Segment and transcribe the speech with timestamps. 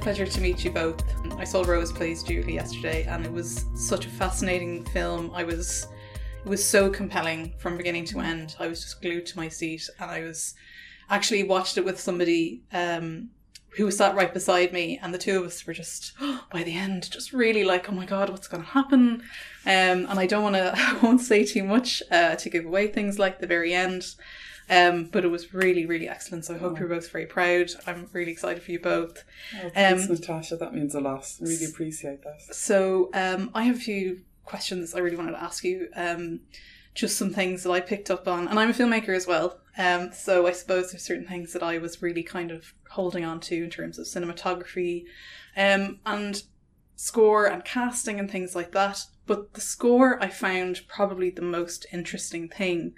[0.00, 1.02] pleasure to meet you both.
[1.38, 5.32] I saw Rose Plays Julie yesterday and it was such a fascinating film.
[5.34, 5.88] I was
[6.44, 8.54] it was so compelling from beginning to end.
[8.60, 10.54] I was just glued to my seat and I was
[11.10, 13.30] actually watched it with somebody um,
[13.70, 16.12] who sat right beside me and the two of us were just
[16.52, 19.22] by the end just really like oh my god what's going to happen
[19.66, 22.86] um, and I don't want to I won't say too much uh, to give away
[22.86, 24.14] things like the very end
[24.70, 26.44] um, but it was really, really excellent.
[26.44, 26.78] So I hope Oh.
[26.80, 27.70] you're both very proud.
[27.86, 29.24] I'm really excited for you both.
[29.56, 30.56] Oh, thanks, Um, Natasha.
[30.56, 31.26] That means a lot.
[31.40, 32.40] Really appreciate that.
[32.54, 35.88] So um, I have a few questions I really wanted to ask you.
[35.94, 36.40] Um,
[36.94, 39.60] just some things that I picked up on, and I'm a filmmaker as well.
[39.76, 43.38] Um, so I suppose there's certain things that I was really kind of holding on
[43.40, 45.04] to in terms of cinematography,
[45.56, 46.42] um, and
[46.96, 49.04] score and casting and things like that.
[49.26, 52.94] But the score I found probably the most interesting thing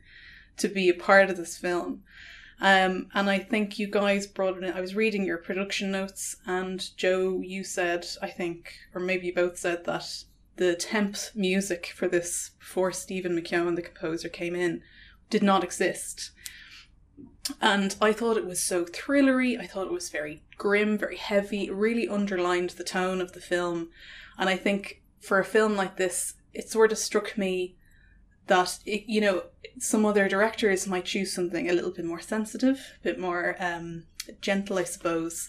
[0.59, 2.03] to be a part of this film.
[2.61, 4.73] Um, and I think you guys brought it in.
[4.73, 9.35] I was reading your production notes, and Joe, you said, I think, or maybe you
[9.35, 10.25] both said that
[10.57, 14.83] the temp music for this before Stephen McKeon, the composer, came in,
[15.31, 16.33] did not exist.
[17.63, 19.59] And I thought it was so thrillery.
[19.59, 21.65] I thought it was very grim, very heavy.
[21.65, 23.89] It really underlined the tone of the film.
[24.39, 27.77] And I think for a film like this, it sort of struck me
[28.47, 29.45] that it, you know
[29.79, 34.05] some other directors might choose something a little bit more sensitive, a bit more um,
[34.41, 35.49] gentle, I suppose.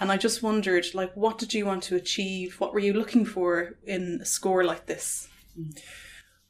[0.00, 2.60] And I just wondered, like, what did you want to achieve?
[2.60, 5.28] What were you looking for in a score like this?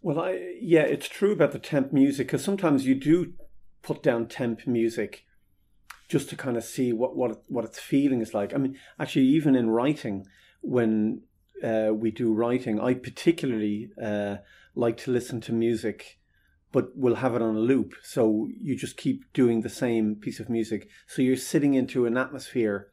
[0.00, 3.34] Well, I, yeah, it's true about the temp music because sometimes you do
[3.82, 5.24] put down temp music
[6.08, 8.54] just to kind of see what what what its feeling is like.
[8.54, 10.26] I mean, actually, even in writing,
[10.60, 11.22] when
[11.62, 14.36] uh, we do writing, I particularly uh,
[14.74, 16.18] like to listen to music,
[16.72, 17.94] but we'll have it on a loop.
[18.02, 20.88] So you just keep doing the same piece of music.
[21.06, 22.88] So you're sitting into an atmosphere,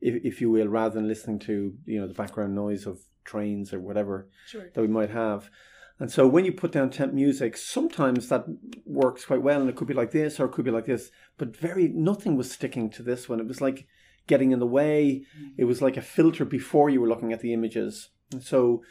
[0.00, 3.72] if, if you will, rather than listening to you know the background noise of trains
[3.72, 4.70] or whatever Sure.
[4.74, 5.50] that we might have.
[5.98, 8.44] And so when you put down temp music, sometimes that
[8.84, 11.10] works quite well, and it could be like this or it could be like this.
[11.38, 13.38] But very nothing was sticking to this one.
[13.38, 13.86] It was like
[14.26, 15.24] getting in the way.
[15.40, 15.52] Mm.
[15.58, 18.08] It was like a filter before you were looking at the images.
[18.32, 18.82] And so,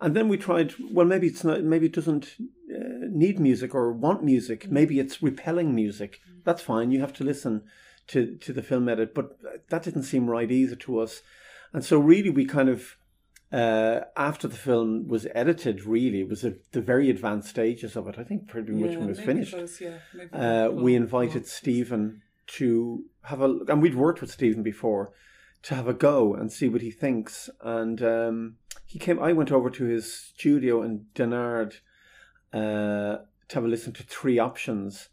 [0.00, 0.74] and then we tried.
[0.90, 1.62] Well, maybe it's not.
[1.62, 2.36] Maybe it doesn't
[2.74, 2.78] uh,
[3.10, 4.70] need music or want music.
[4.70, 6.20] Maybe it's repelling music.
[6.44, 6.90] That's fine.
[6.92, 7.62] You have to listen
[8.08, 9.38] to to the film edit, but
[9.70, 11.22] that didn't seem right either to us.
[11.72, 12.96] And so, really, we kind of
[13.52, 18.06] uh, after the film was edited, really, it was at the very advanced stages of
[18.08, 18.16] it.
[18.18, 19.52] I think pretty much when it was finished.
[19.52, 19.98] those, yeah,
[20.32, 22.22] Uh, we'll- we we'll- invited Stephen
[22.58, 25.12] to have a, and we'd worked with Stephen before,
[25.62, 27.48] to have a go and see what he thinks.
[27.60, 29.20] And um, he came.
[29.20, 31.74] I went over to his studio in Denard
[32.52, 35.08] uh, to have a listen to three options,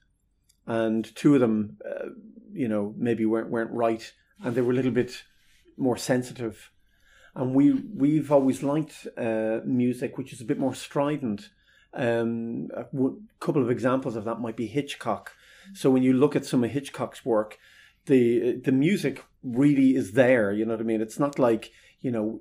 [0.67, 2.09] and two of them, uh,
[2.53, 4.13] you know, maybe weren't weren't right,
[4.43, 5.23] and they were a little bit
[5.75, 6.71] more sensitive.
[7.35, 11.49] And we we've always liked uh, music which is a bit more strident.
[11.95, 15.31] Um, a w- couple of examples of that might be Hitchcock.
[15.73, 17.57] So when you look at some of Hitchcock's work,
[18.05, 20.51] the the music really is there.
[20.51, 21.01] You know what I mean?
[21.01, 22.39] It's not like you know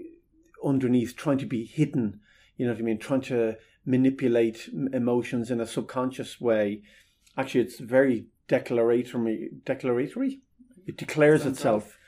[0.65, 2.21] underneath trying to be hidden.
[2.57, 2.99] You know what I mean?
[2.99, 6.83] Trying to manipulate emotions in a subconscious way.
[7.37, 9.51] Actually, it's very declaratory.
[9.65, 10.41] Declaratory.
[10.87, 11.99] It declares Sounds itself.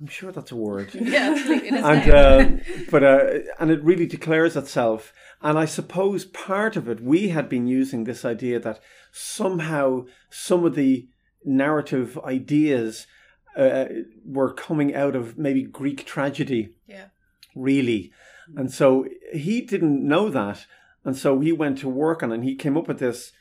[0.00, 1.68] I'm sure that's a word Yeah, absolutely.
[1.68, 2.16] It is and now.
[2.16, 3.24] uh, but uh,
[3.60, 5.12] and it really declares itself.
[5.40, 8.80] And I suppose part of it, we had been using this idea that
[9.12, 11.08] somehow some of the
[11.44, 13.06] narrative ideas
[13.56, 13.86] uh,
[14.24, 17.06] were coming out of maybe Greek tragedy, yeah.
[17.54, 18.12] Really.
[18.56, 20.66] And so he didn't know that,
[21.04, 22.36] and so he went to work on it.
[22.36, 23.32] and He came up with this.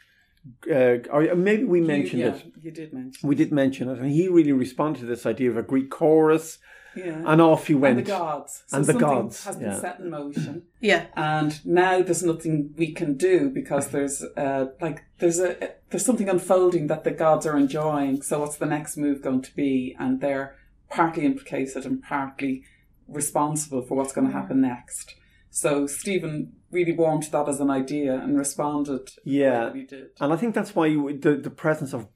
[0.70, 2.46] Uh, or maybe we You- mentioned yeah, it.
[2.62, 3.28] You did mention.
[3.30, 6.58] We did mention it, and he really responded to this idea of a Greek chorus,
[6.96, 7.22] Yeah.
[7.26, 8.00] and off he went.
[8.00, 8.64] And the gods.
[8.68, 9.80] So And the gods, has been yeah.
[9.80, 10.64] set in motion.
[10.82, 11.06] Yeah.
[11.16, 16.28] and now there's nothing we can do because there's uh, like there's a there's something
[16.30, 20.22] unfolding that the gods are enjoying so what's the next move going to be and
[20.22, 20.56] they're
[20.90, 22.64] partly implicated and partly
[23.12, 25.16] responsible for what's going to happen next
[25.50, 29.66] so stephen really warmed to that as an idea and responded Yeah.
[29.66, 32.08] that he did And I think that's why you, the the presence of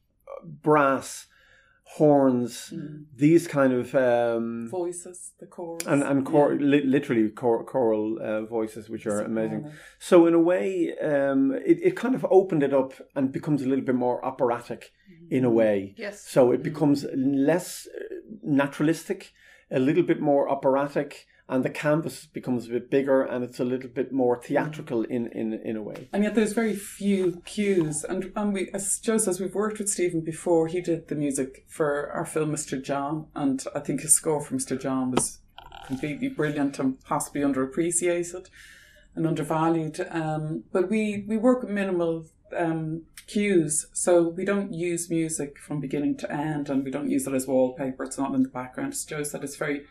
[0.68, 1.28] brass,
[1.98, 2.74] horns,
[3.16, 6.66] these kind of um, voices the chorus and and cor- Yeah.
[6.72, 9.72] li- literally chor- choral uh, voices, which are amazing.
[10.00, 13.68] So in a way, um, it it kind of opened it up and becomes a
[13.70, 14.92] little bit more operatic
[15.30, 15.94] in a way.
[15.98, 16.16] Yes.
[16.28, 19.32] So it becomes less uh, naturalistic,
[19.72, 23.64] a little bit more operatic, and the canvas becomes a bit bigger and it's a
[23.64, 26.10] little bit more theatrical in in, in a way.
[26.12, 28.04] And yet there's very few cues.
[28.04, 30.68] And, and we, as Joe says, we've worked with Stephen before.
[30.68, 32.82] He did the music for our film Mr.
[32.82, 34.80] John, and I think his score for Mr.
[34.80, 35.40] John was
[35.86, 38.50] completely brilliant and possibly underappreciated
[39.16, 40.06] and undervalued.
[40.10, 42.26] Um, but we, we work with minimal
[42.56, 47.28] um, cues, so we don't use music from beginning to end, and we don't use
[47.28, 48.04] it as wallpaper.
[48.04, 48.94] It's not in the background.
[48.94, 49.86] As Joe said, it's very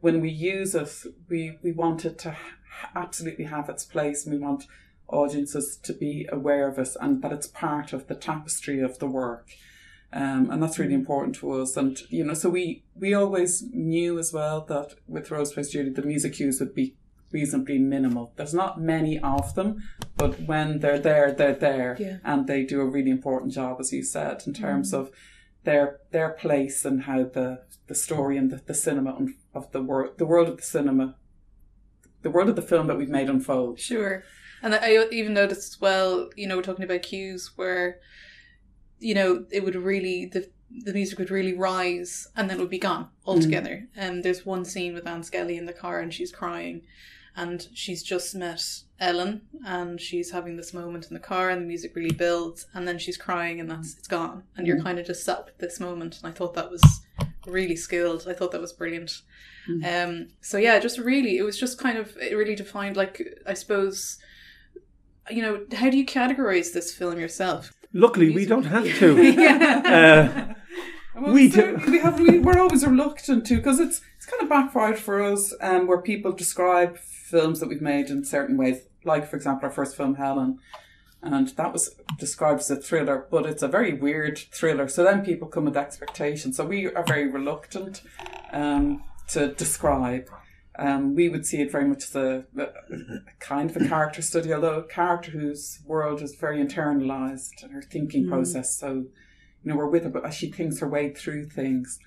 [0.00, 0.92] when we use it,
[1.28, 2.36] we, we want it to
[2.94, 4.66] absolutely have its place and we want
[5.08, 9.06] audiences to be aware of it and that it's part of the tapestry of the
[9.06, 9.50] work.
[10.12, 11.76] Um, and that's really important to us.
[11.76, 15.90] And, you know, so we, we always knew as well that with Rose Plays Julie,
[15.90, 16.94] the music cues would be
[17.30, 18.32] reasonably minimal.
[18.36, 19.82] There's not many of them,
[20.16, 21.96] but when they're there, they're there.
[21.98, 22.18] Yeah.
[22.24, 25.02] And they do a really important job, as you said, in terms mm-hmm.
[25.02, 25.10] of
[25.64, 29.18] their their place and how the, the story and the, the cinema
[29.54, 31.16] of the world the world of the cinema
[32.22, 33.78] the world of the film that we've made unfold.
[33.78, 34.24] Sure.
[34.62, 38.00] And I even noticed as well, you know, we're talking about cues where,
[38.98, 40.50] you know, it would really, the,
[40.84, 43.08] the music would really rise and then it would be gone mm.
[43.24, 43.88] altogether.
[43.94, 46.82] And there's one scene with Anne Skelly in the car and she's crying
[47.42, 48.62] and she's just met
[49.00, 52.86] Ellen and she's having this moment in the car and the music really builds and
[52.88, 54.42] then she's crying and that's, it's gone.
[54.56, 56.18] And you're kind of just sat with this moment.
[56.22, 56.82] And I thought that was
[57.46, 58.26] really skilled.
[58.28, 59.12] I thought that was brilliant.
[59.86, 62.96] Um, so yeah, just really, it was just kind of it really defined.
[62.96, 63.14] Like
[63.46, 64.18] I suppose,
[65.30, 67.72] you know, how do you categorize this film yourself?
[67.92, 69.22] Luckily, we don't have to.
[69.22, 69.82] yeah.
[69.84, 72.18] Uh, Well, We do- We have.
[72.20, 76.00] We, we're always reluctant to because it's it's kind of backfired for us, um, where
[76.00, 76.96] people describe
[77.28, 78.80] films that we've made in certain ways.
[79.04, 80.58] Like, for example, our first film, Helen,
[81.22, 84.88] and that was described as a thriller, but it's a very weird thriller.
[84.88, 86.56] So then people come with expectations.
[86.56, 88.02] So we are very reluctant
[88.52, 90.28] um, to describe.
[90.78, 92.68] Um, we would see it very much as a, a
[93.40, 97.82] kind of a character study, although a character whose world is very internalized and her
[97.82, 98.78] thinking process.
[98.78, 99.06] So, you
[99.64, 101.98] know, we're with her, but as she thinks her way through things.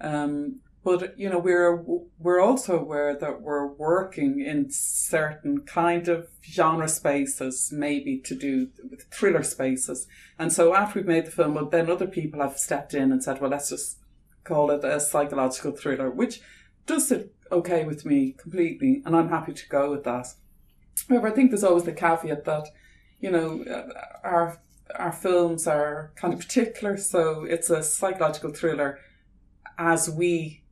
[0.00, 1.82] Um, but you know, we're
[2.16, 8.68] we're also aware that we're working in certain kind of genre spaces, maybe to do
[8.88, 10.06] with thriller spaces.
[10.38, 13.20] And so after we've made the film, well, then other people have stepped in and
[13.20, 13.98] said, well, let's just
[14.44, 16.40] call it a psychological thriller, which
[16.86, 20.28] does sit okay with me completely, and I'm happy to go with that.
[21.08, 22.68] However, I think there's always the caveat that,
[23.18, 23.88] you know, uh,
[24.22, 24.60] our
[24.94, 29.00] our films are kind of particular, so it's a psychological thriller
[29.78, 30.62] as we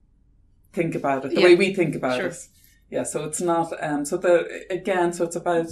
[0.74, 2.28] think about it, the Yeah, way we think about sure.
[2.28, 2.48] it.
[2.90, 5.68] Yeah, so it's not um so the again, so it's about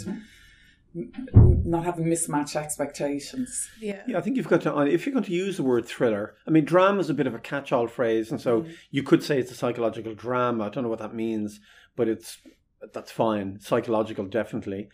[0.95, 3.71] not having mismatched expectations.
[3.81, 4.03] Yeah.
[4.07, 6.51] Yeah, I think you've got to, if you're going to use the word thriller, I
[6.51, 8.31] mean, drama is a bit of a catch all phrase.
[8.31, 10.65] And so you could say it's a psychological drama.
[10.65, 11.61] I don't know what that means,
[11.97, 12.39] but it's,
[12.93, 13.59] that's fine.
[13.61, 14.91] Psychological, definitely.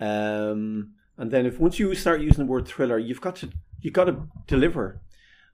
[0.00, 3.50] Um, and then if once you start using the word thriller, you've got to,
[3.80, 5.00] you've got to deliver.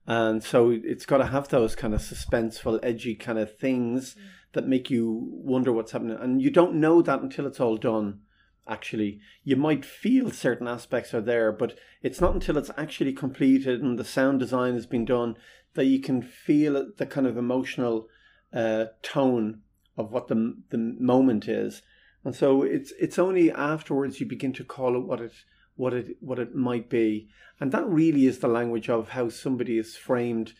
[0.07, 4.17] And so it's got to have those kind of suspenseful, edgy kind of things
[4.53, 6.17] that make you wonder what's happening.
[6.21, 8.21] And you don't know that until it's all done
[8.69, 9.21] actually.
[9.43, 13.99] You might feel certain aspects are there but it's not until it's actually completed and
[13.99, 15.37] the sound design has been done
[15.75, 18.09] that you can feel the kind of emotional
[18.53, 19.61] uh, tone
[19.97, 21.83] of what the the moment is.
[22.25, 25.33] And so it's it's only afterwards you begin to call it what it
[25.81, 27.29] what it what it might be
[27.61, 30.53] and that really is the language of how somebody is framed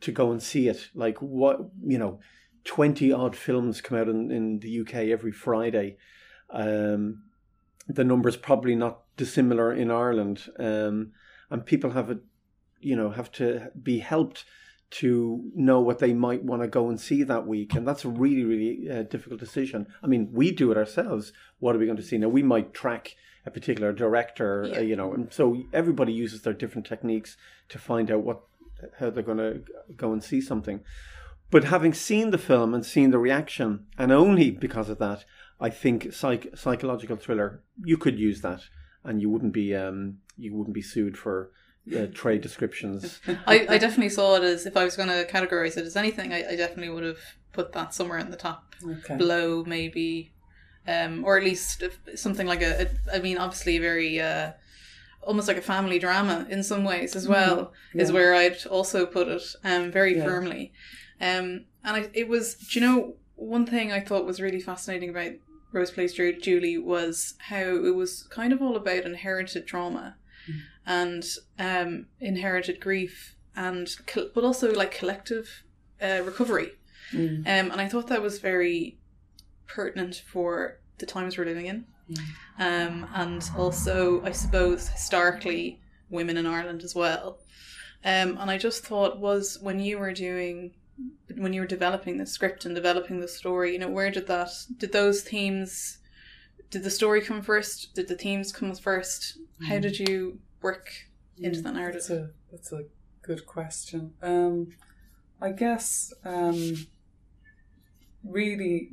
[0.00, 2.20] to go and see it like what you know
[2.64, 5.96] 20 odd films come out in, in the UK every Friday
[6.50, 7.22] um,
[7.88, 11.12] the numbers probably not dissimilar in Ireland, um,
[11.50, 12.18] and people have a,
[12.80, 14.44] you know, have to be helped
[14.90, 18.08] to know what they might want to go and see that week, and that's a
[18.08, 19.86] really, really uh, difficult decision.
[20.02, 21.32] I mean, we do it ourselves.
[21.58, 22.28] What are we going to see now?
[22.28, 23.16] We might track
[23.48, 27.36] a particular director, uh, you know, and so everybody uses their different techniques
[27.70, 28.40] to find out what
[29.00, 29.62] how they're going to
[29.96, 30.80] go and see something.
[31.50, 35.24] But having seen the film and seen the reaction, and only because of that,
[35.60, 38.62] I think psych- psychological thriller you could use that,
[39.02, 41.50] and you wouldn't be um, you wouldn't be sued for
[41.96, 43.20] uh, trade descriptions.
[43.46, 46.32] I, I definitely saw it as if I was going to categorize it as anything,
[46.32, 49.16] I, I definitely would have put that somewhere in the top Okay.
[49.16, 50.32] below, maybe,
[50.88, 51.84] um, or at least
[52.16, 54.52] something like a, a I mean, obviously, very uh,
[55.22, 58.14] almost like a family drama in some ways as well is yeah.
[58.14, 60.24] where I'd also put it, um, very Yeah.
[60.24, 60.72] firmly.
[61.20, 65.10] Um, and I, it was, do you know, one thing I thought was really fascinating
[65.10, 65.32] about
[65.72, 70.16] Rose Plays Julie was how it was kind of all about inherited trauma
[70.86, 71.24] and
[71.58, 73.94] um, inherited grief, and
[74.34, 75.64] but also like collective
[76.00, 76.72] uh, recovery.
[77.12, 77.40] Mm.
[77.40, 78.98] Um, and I thought that was very
[79.68, 81.84] pertinent for the times we're living in.
[82.58, 87.38] Um, and also, I suppose, historically, women in Ireland as well.
[88.04, 90.72] Um, and I just thought was when you were doing,
[91.36, 94.50] when you were developing the script and developing the story, you know, where did that,
[94.78, 95.98] did those themes,
[96.70, 97.94] did the story come first?
[97.94, 99.38] Did the themes come first?
[99.68, 100.90] How did you work
[101.38, 102.02] into that narrative?
[102.06, 102.84] That's a that's a
[103.22, 104.14] good question.
[104.22, 104.68] Um,
[105.40, 106.86] I guess um,
[108.24, 108.90] really,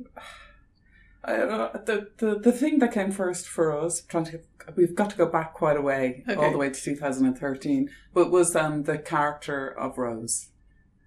[1.26, 4.40] uh, the, the the thing that came first for us, trying to
[4.76, 8.54] we've got to go back quite a way, all the way to 2013, but was
[8.54, 10.48] um, the character of Rose.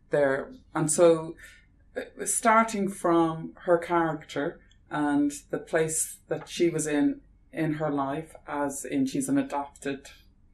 [0.10, 1.36] There, and so
[1.96, 4.60] uh, starting from her character
[4.90, 7.22] and the place that she was in
[7.54, 10.10] in her life, as in she's an adopted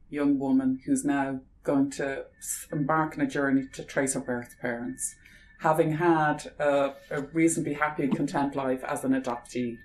[0.08, 2.24] young woman who's now going to
[2.70, 5.16] embark on a journey to trace her birth parents,
[5.60, 9.78] having had a, a reasonably happy and content life as an adoptee.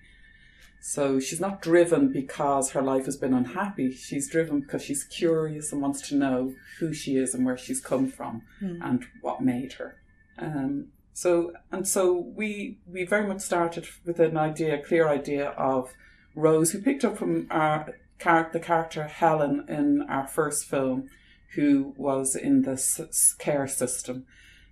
[0.84, 3.92] So she's not driven because her life has been unhappy.
[3.92, 7.80] She's driven because she's curious and wants to know who she is and where she's
[7.80, 8.42] come from
[8.82, 9.98] and what made her.
[10.40, 15.50] Um, so and so we we very much started with an idea, a clear idea
[15.50, 15.94] of
[16.36, 21.10] Rose, who picked up from our char- the character Helen in our first film,
[21.56, 24.26] who was in the s- care system,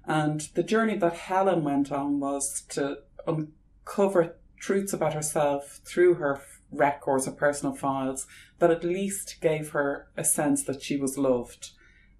[0.09, 2.97] and the journey that Helen went on was to
[3.27, 8.25] uncover truths about herself through her records or personal files
[8.57, 11.71] that at least gave her a sense that she was loved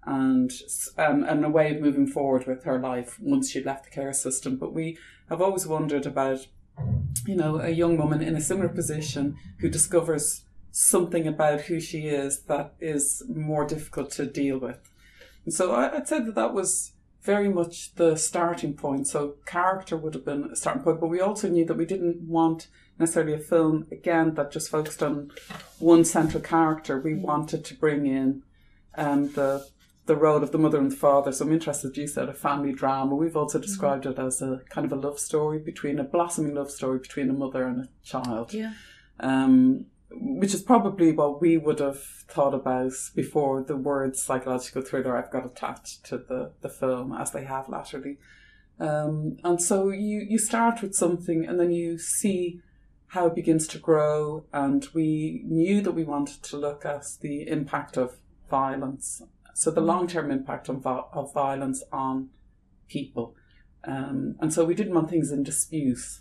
[0.06, 0.52] and
[0.96, 4.12] um, and a way of moving forward with her life once she'd left the care
[4.12, 4.56] system.
[4.56, 4.96] But we
[5.28, 6.46] have always wondered about,
[7.26, 12.06] you know, a young woman in a similar position who discovers something about who she
[12.06, 14.78] is that is more difficult to deal with.
[15.44, 19.06] And so I, I'd say that that was very much the starting point.
[19.06, 22.22] So character would have been a starting point, but we also knew that we didn't
[22.22, 25.30] want necessarily a film again that just focused on
[25.78, 26.98] one central character.
[27.00, 28.42] We wanted to bring in
[28.96, 29.66] um, the
[30.06, 31.30] the role of the mother and the father.
[31.30, 33.14] So I'm interested, you said a family drama.
[33.14, 36.70] We've also described it as a kind of a love story between a blossoming love
[36.70, 38.52] story between a mother and a child.
[38.52, 38.72] Yeah.
[39.20, 45.16] Um, which is probably what we would have thought about before the word psychological thriller
[45.16, 48.18] I've got attached to the, the film, as they have latterly.
[48.78, 52.60] Um, and so you, you start with something and then you see
[53.08, 54.44] how it begins to grow.
[54.52, 58.16] And we knew that we wanted to look at the impact of
[58.48, 59.22] violence.
[59.54, 62.30] So the long term impact of, of violence on
[62.88, 63.34] people.
[63.84, 66.20] Um, and so we didn't want things in dispute.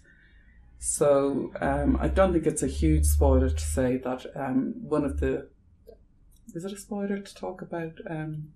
[0.79, 5.19] So um, I don't think it's a huge spoiler to say that um, one of
[5.19, 5.49] the
[6.55, 8.53] is it a spoiler to talk about um,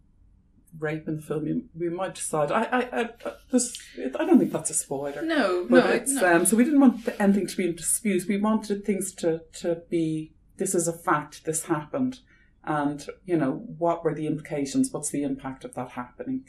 [0.79, 1.69] rape in the film?
[1.77, 2.49] We might decide.
[2.51, 3.09] I I I,
[3.51, 5.21] this, I don't think that's a spoiler.
[5.21, 6.35] No, But no, it's no.
[6.37, 8.23] um, so we didn't want anything to be in dispute.
[8.27, 11.43] We wanted things to to be this is a fact.
[11.45, 12.19] This happened,
[12.63, 14.91] and you know what were the implications?
[14.91, 16.45] What's the impact of that happening?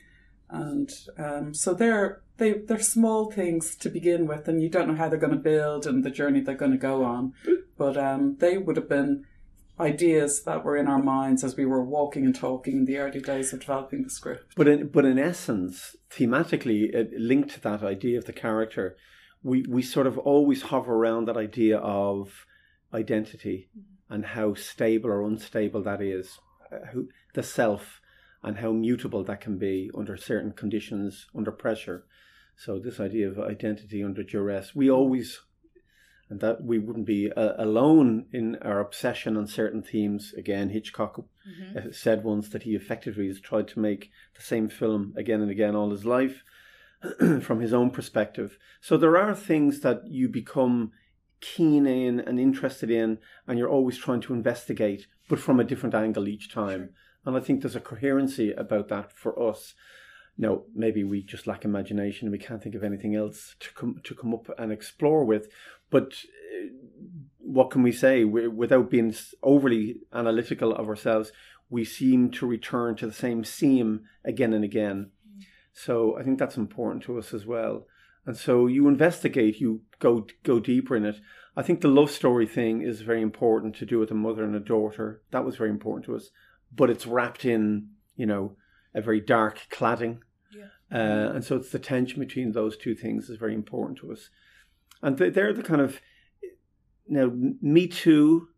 [0.50, 4.94] And um, so they're they they're small things to begin with, and you don't know
[4.94, 7.32] how they're going to build and the journey they're going to go on.
[7.76, 9.24] But um, they would have been
[9.78, 13.20] ideas that were in our minds as we were walking and talking in the early
[13.20, 14.54] days of developing the script.
[14.56, 18.96] But in but in essence, thematically it, linked to that idea of the character,
[19.42, 22.46] we we sort of always hover around that idea of
[22.92, 23.68] identity
[24.08, 26.38] and how stable or unstable that is,
[26.70, 28.00] uh, who the self,
[28.44, 32.04] and how mutable that can be under certain conditions, under pressure.
[32.56, 35.40] So this idea of identity under duress, we always.
[36.30, 40.32] And that we wouldn't be uh, alone in our obsession on certain themes.
[40.36, 41.76] Again, Hitchcock Mhm.
[41.76, 45.50] uh, said once that he effectively has tried to make the same film again and
[45.50, 46.42] again all his life
[47.42, 48.58] from his own perspective.
[48.80, 50.92] So there are things that you become
[51.40, 55.94] keen in and interested in, and you're always trying to investigate, but from a different
[55.94, 56.90] angle each time.
[57.24, 59.74] And I think there's a coherency about that for us.
[60.36, 64.00] Now, maybe we just lack imagination and we can't think of anything else to come
[64.02, 65.48] to come up and explore with.
[65.90, 66.14] But
[66.52, 66.68] uh,
[67.38, 68.24] what can we say?
[68.24, 71.30] we without being overly analytical of ourselves,
[71.70, 75.10] we seem to return to the same theme again and again.
[75.72, 77.86] So I think that's important to us as well.
[78.26, 81.16] And so you investigate, you go go deeper in it.
[81.56, 84.56] I think the love story thing is very important to do with a mother and
[84.56, 85.22] a daughter.
[85.30, 86.30] That was very important to us,
[86.74, 88.56] but it's wrapped in you know
[88.94, 90.18] a very dark cladding,
[90.52, 90.66] Yeah.
[90.92, 94.30] uh, and so it's the tension between those two things is very important to us.
[95.02, 96.00] And they- they're the kind of
[97.08, 98.48] now Me Too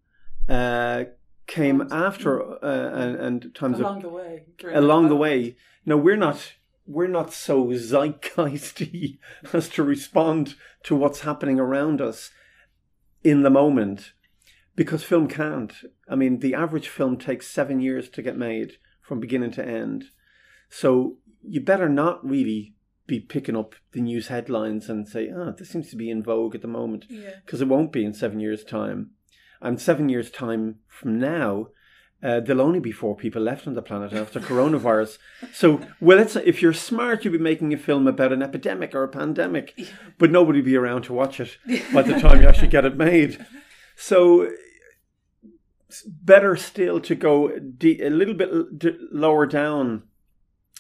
[0.48, 1.04] uh,
[1.46, 4.44] came Times- after uh, and, and times of along the way.
[4.62, 5.20] along the development.
[5.20, 5.56] way.
[5.84, 6.52] No, we're not.
[6.88, 9.18] We're not so zeitgeisty
[9.52, 10.54] as to respond
[10.84, 12.30] to what's happening around us.
[13.24, 14.12] in the moment
[14.76, 15.72] because film can't.
[16.08, 20.04] I mean, the average film takes seven years to get made from beginning to end.
[20.68, 22.74] So you better not really
[23.06, 26.54] be picking up the news headlines and say, oh, this seems to be in vogue
[26.54, 27.06] at the moment.
[27.08, 27.30] Yeah.
[27.44, 29.10] Because it won't be in seven years' time.
[29.60, 31.68] And seven years' time from now,
[32.22, 35.18] uh, there'll only be four people left on the planet after coronavirus.
[35.52, 39.04] So, well, it's, if you're smart, you'll be making a film about an epidemic or
[39.04, 39.78] a pandemic,
[40.18, 41.56] but nobody will be around to watch it
[41.94, 43.46] by the time you actually get it made.
[43.96, 44.50] So,
[46.06, 50.02] better still to go de- a little bit d- lower down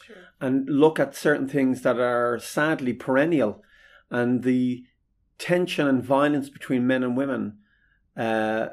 [0.04, 0.16] Sure.
[0.40, 3.62] and look at certain things that are sadly perennial
[4.10, 4.84] and the
[5.38, 7.58] tension and violence between men and women
[8.16, 8.68] uh,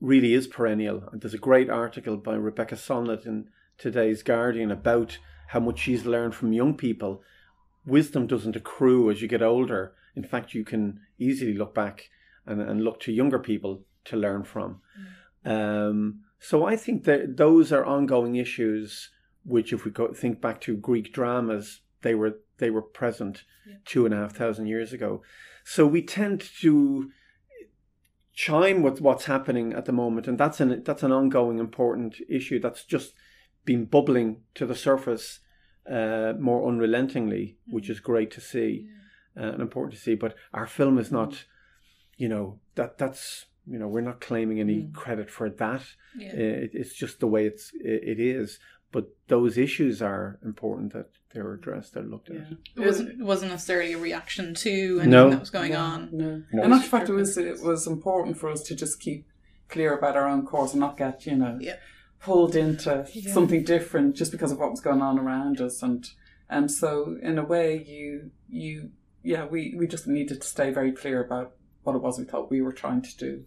[0.00, 1.08] really is perennial.
[1.10, 5.18] And there's a great article by Rebecca Solnit in today's Guardian about
[5.48, 7.22] how much she's learned from young people.
[7.84, 9.94] Wisdom doesn't accrue as you get older.
[10.14, 12.08] In fact, you can easily look back
[12.44, 14.80] and, and look to younger people to learn from.
[15.46, 19.10] Um, so I think that those are ongoing issues
[19.44, 23.76] which, if we go, think back to Greek dramas, they were they were present Yeah.
[23.84, 25.22] two and a half thousand years ago.
[25.64, 27.10] So we tend to
[28.32, 32.58] chime with what's happening at the moment, and that's an that's an ongoing important issue
[32.60, 33.14] that's just
[33.64, 35.40] been bubbling to the surface
[35.90, 38.88] uh, more unrelentingly, which is great to see
[39.36, 40.14] uh, and important to see.
[40.16, 41.44] But our film is not,
[42.16, 44.92] you know, that that's you know we're not claiming any Mm.
[44.94, 45.82] credit for that.
[46.16, 46.32] Yeah.
[46.32, 48.58] It, it's just the way it's it, it is.
[48.92, 52.36] But those issues are important that they're addressed, they're looked at.
[52.36, 52.56] Yeah.
[52.76, 55.30] It wasn't it wasn't necessarily a reaction to anything No.
[55.30, 56.08] that was going No, on.
[56.12, 56.42] No.
[56.52, 56.62] No.
[56.64, 59.26] In actual fact, it was it was important for us to just keep
[59.68, 61.76] clear about our own course and not get you know Yeah.
[62.20, 63.32] pulled into Yeah.
[63.32, 66.08] something different just because of what was going on around us and
[66.48, 68.90] and so in a way you you
[69.24, 72.50] yeah we we just needed to stay very clear about what it was we thought
[72.50, 73.44] we were trying to do.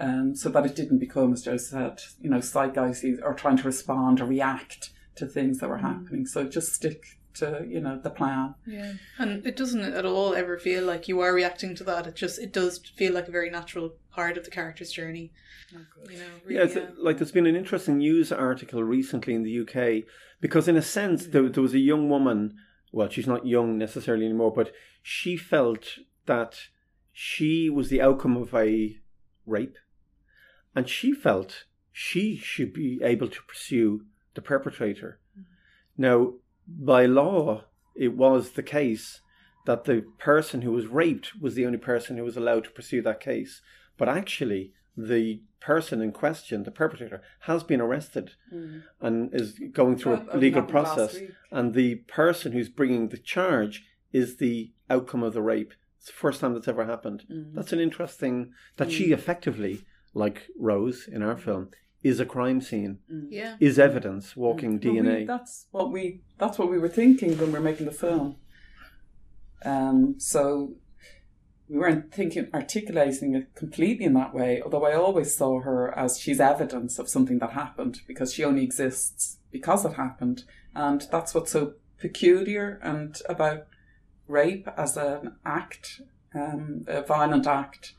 [0.00, 3.64] Um, so that it didn't become, as Joe said, you know, zeitgeist or trying to
[3.64, 5.82] respond or react to things that were mm.
[5.82, 6.24] happening.
[6.24, 8.54] So just stick to, you know, the plan.
[8.66, 12.06] Yeah, and it doesn't at all ever feel like you are reacting to that.
[12.06, 15.32] It just it does feel like a very natural part of the character's journey.
[15.74, 15.80] Oh,
[16.10, 19.42] you know, really, Yeah, it's, uh, like there's been an interesting news article recently in
[19.42, 20.04] the UK
[20.40, 21.52] because, in a sense, there, mm.
[21.52, 22.56] there was a young woman.
[22.92, 26.68] Well, she's not young necessarily anymore, but she felt that
[27.12, 28.96] she was the outcome of a
[29.44, 29.76] rape,
[30.74, 34.02] and she felt she should be able to pursue
[34.34, 35.18] the perpetrator.
[35.96, 36.34] Now,
[36.66, 37.64] by law,
[37.96, 39.20] it was the case
[39.66, 43.02] that the person who was raped was the only person who was allowed to pursue
[43.02, 43.60] that case.
[43.96, 48.32] But actually, the person in question, the perpetrator, has been arrested
[49.00, 51.18] and is going through a legal process.
[51.50, 55.74] And the person who's bringing the charge is the outcome of the rape.
[55.98, 57.24] It's the first time that's ever happened.
[57.30, 57.54] Mm.
[57.54, 59.84] That's an interesting that she effectively,
[60.18, 61.68] like Rose in our film,
[62.02, 65.26] is a crime scene, yeah, is evidence, walking Well, we- DNA.
[65.26, 68.36] that's what we that's what we were thinking when we were making the film.
[69.64, 70.74] Um, so
[71.68, 74.62] we weren't thinking articulating it completely in that way.
[74.62, 78.62] Although I always saw her as she's evidence of something that happened because she only
[78.64, 83.66] exists because it happened, and that's what's so peculiar and about
[84.28, 86.00] rape as an act,
[86.34, 87.94] um, a violent act,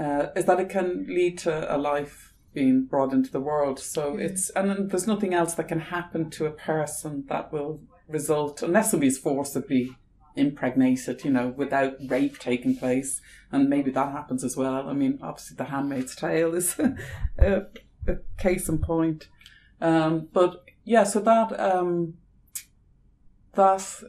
[0.00, 3.78] uh, is that it can lead to a life being brought into the world.
[3.78, 7.80] So it's and then there's nothing else that can happen to a person that will
[8.08, 9.96] result unless somebody's forcibly
[10.36, 13.20] impregnated, you know, without rape taking place,
[13.52, 14.88] and maybe that happens as well.
[14.88, 16.78] I mean, obviously, The Handmaid's Tale is
[17.38, 17.66] a,
[18.06, 19.28] a case in point.
[19.80, 22.14] Um, but yeah, so that um,
[23.52, 24.02] that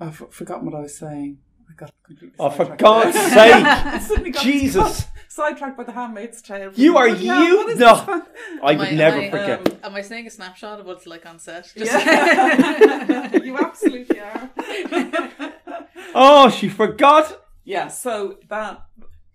[0.00, 1.38] I've forgotten what I was saying.
[1.72, 2.36] I got completely.
[2.38, 3.64] Oh, for God's sake!
[3.64, 5.06] I suddenly got Jesus!
[5.28, 6.70] sidetracked by The Handmaid's Tale.
[6.74, 8.24] You are But you- what is no.
[8.62, 9.68] I would I- never I, forget.
[9.68, 11.72] Um, am I saying a snapshot of what it's like on set?
[11.74, 13.34] Yeah.
[13.42, 14.50] you absolutely are.
[16.14, 17.42] oh, she forgot.
[17.64, 18.84] yeah, so that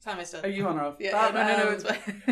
[0.03, 0.45] Time is done.
[0.45, 0.95] are you on or off?
[0.99, 1.83] Yeah, that, no, no, no, it's.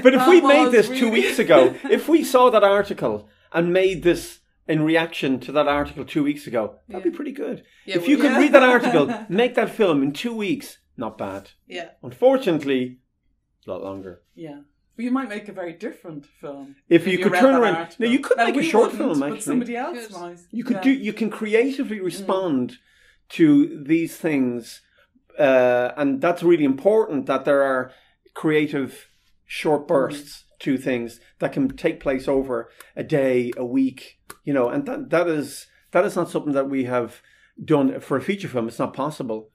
[0.04, 3.74] But if we made was this two weeks ago, if we saw that article and
[3.74, 7.64] made this in reaction to that article two weeks ago, that'd be pretty good.
[7.86, 8.40] Yeah, if you well, could yeah.
[8.40, 11.52] read that article, make that film in two weeks, not bad.
[11.68, 13.00] yeah, Unfortunately,
[13.68, 14.22] a lot longer.
[14.34, 14.62] Yeah.
[14.96, 16.78] But you might make a very different film.
[16.88, 18.06] If you could read turn around- article.
[18.06, 19.42] no, you could Now, make a short film, But actually.
[19.42, 20.12] somebody else Good.
[20.18, 20.38] might.
[20.52, 20.84] You could Yeah.
[20.84, 20.92] do.
[20.92, 22.78] You can creatively respond
[23.30, 24.82] to these things,
[25.38, 27.26] uh, and that's really important.
[27.26, 27.92] That there are
[28.34, 29.10] creative
[29.46, 34.20] short bursts to things that can take place over a day, a week.
[34.46, 37.22] You know, and that that is that is not something that we have
[37.64, 38.68] done for a feature film.
[38.68, 39.50] It's not possible,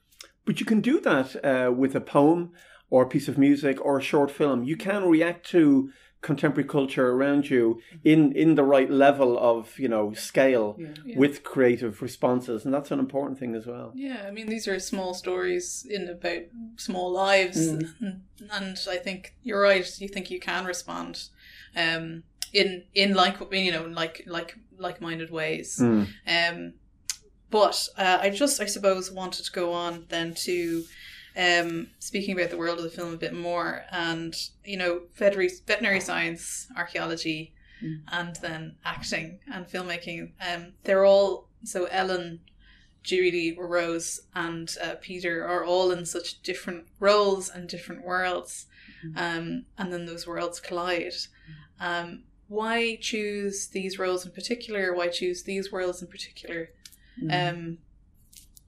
[0.44, 2.52] but you can do that uh, with a poem
[2.90, 4.64] or a piece of music or a short film.
[4.64, 5.90] You can react to
[6.22, 10.88] contemporary culture around you in in the right level of you know scale Yeah.
[11.06, 11.18] Yeah.
[11.18, 13.92] with creative responses, and that's an important thing as well.
[13.94, 16.42] Yeah, I mean, these are small stories in about
[16.76, 17.92] small lives, Mm.
[18.00, 19.86] and, and I think you're right.
[20.00, 21.28] You think you can respond,
[21.76, 25.78] um, in in like you know like like like minded ways.
[25.80, 26.08] Mm.
[26.26, 26.72] Um,
[27.50, 30.84] but uh, I just I suppose wanted to go on then to
[31.36, 34.34] um, speaking about the world of the film a bit more, and
[34.64, 38.02] you know veterinary veterinary science, archaeology, Mm.
[38.12, 40.32] and then acting and filmmaking.
[40.38, 42.40] Um, they're all so Ellen,
[43.02, 48.66] Judy, Rose, and uh, Peter are all in such different roles and different worlds,
[49.02, 49.16] Mhm.
[49.16, 51.14] um, and then those worlds collide.
[51.80, 54.92] Um, why choose these roles in particular?
[54.92, 56.70] Why choose these worlds in particular?
[57.22, 57.30] Mm.
[57.52, 57.78] Um,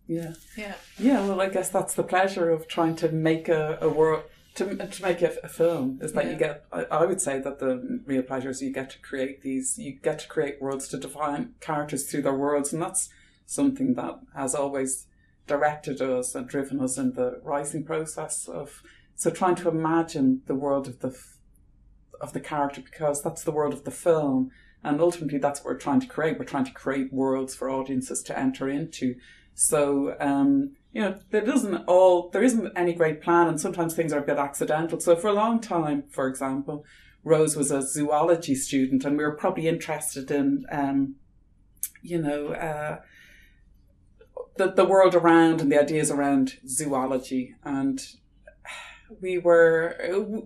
[0.06, 0.34] yeah.
[0.56, 0.74] yeah.
[0.98, 4.22] Yeah, well, I guess that's the pleasure of trying to make a, a world
[4.54, 6.30] to, to make a, a film is that Yeah.
[6.30, 6.64] you get.
[6.72, 9.76] I, I would say that the real pleasure is you get to create these.
[9.78, 13.08] You get to create worlds to define characters through their worlds, and that's
[13.46, 15.06] something that has always
[15.48, 18.80] directed us and driven us in the writing process of.
[19.16, 21.16] So trying to imagine the world of the
[22.22, 24.50] of the character because that's the world of the film,
[24.82, 26.38] and ultimately that's what we're trying to create.
[26.38, 29.16] We're trying to create worlds for audiences to enter into.
[29.54, 34.12] So, um, you know, there doesn't all, there isn't any great plan and sometimes things
[34.12, 35.00] are a bit accidental.
[35.00, 36.84] So for a long time, for example,
[37.24, 41.16] Rose was a zoology student and we were probably interested in, um,
[42.02, 43.00] you know, uh,
[44.56, 47.54] the, the world around and the ideas around zoology.
[47.64, 48.04] And
[49.20, 49.96] we were,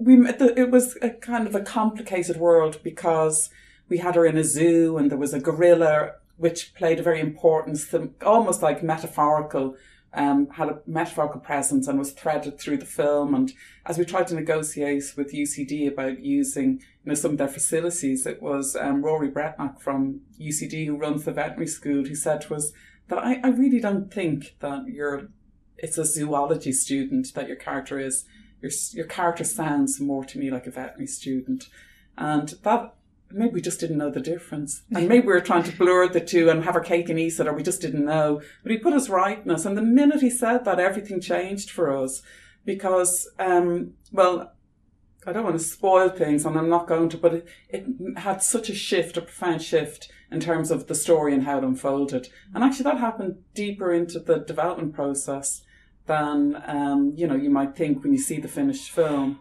[0.01, 3.51] we, it was a kind of a complicated world because
[3.89, 7.21] we had her in a zoo and there was a gorilla which played a very
[7.21, 7.79] important,
[8.25, 9.77] almost like metaphorical,
[10.13, 13.35] um, had a metaphorical presence and was threaded through the film.
[13.35, 13.53] And
[13.85, 18.27] as we tried to negotiate with UCD about using, you know, some of their facilities,
[18.27, 22.55] it was um, Rory Breathnach from UCD who runs the veterinary school who said to
[22.55, 22.73] us
[23.09, 25.29] that I, I really don't think that you're,
[25.79, 28.25] it's a zoology student that your character is.
[28.61, 31.69] Your, your character sounds more to me like a veterinary student.
[32.17, 32.95] And that
[33.31, 34.83] maybe we just didn't know the difference.
[34.95, 37.39] And maybe we were trying to blur the two and have our cake and eat
[37.39, 38.41] it, or we just didn't know.
[38.63, 39.67] But he put us right in us.
[39.67, 42.23] And the minute he said that, everything changed for us.
[42.65, 44.53] Because, um, well,
[45.27, 48.43] I don't want to spoil things, and I'm not going to, but it, it had
[48.43, 52.29] such a shift, a profound shift in terms of the story and how it unfolded.
[52.55, 55.63] And actually, that happened deeper into the development process
[56.07, 59.41] than, um, you know, you might think when you see the finished film.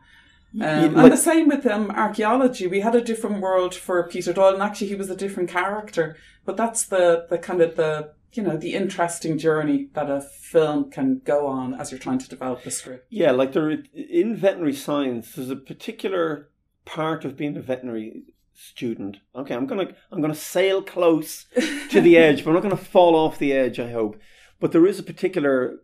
[0.53, 2.67] Um, Yeah, and the same with um, archaeology.
[2.67, 6.15] We had a different world for Peter Doyle, and actually he was a different character.
[6.45, 10.91] But that's the, the kind of the you know the interesting journey that a film
[10.91, 13.07] can go on as you're trying to develop the script.
[13.09, 16.49] Yeah, like there in veterinary science, there's a particular
[16.85, 18.23] part of being a veterinary
[18.53, 19.17] student.
[19.35, 21.45] Okay, I'm gonna I'm gonna sail close
[21.89, 23.79] to the edge, but I'm not gonna fall off the edge.
[23.79, 24.19] I hope,
[24.59, 25.79] but there is a particular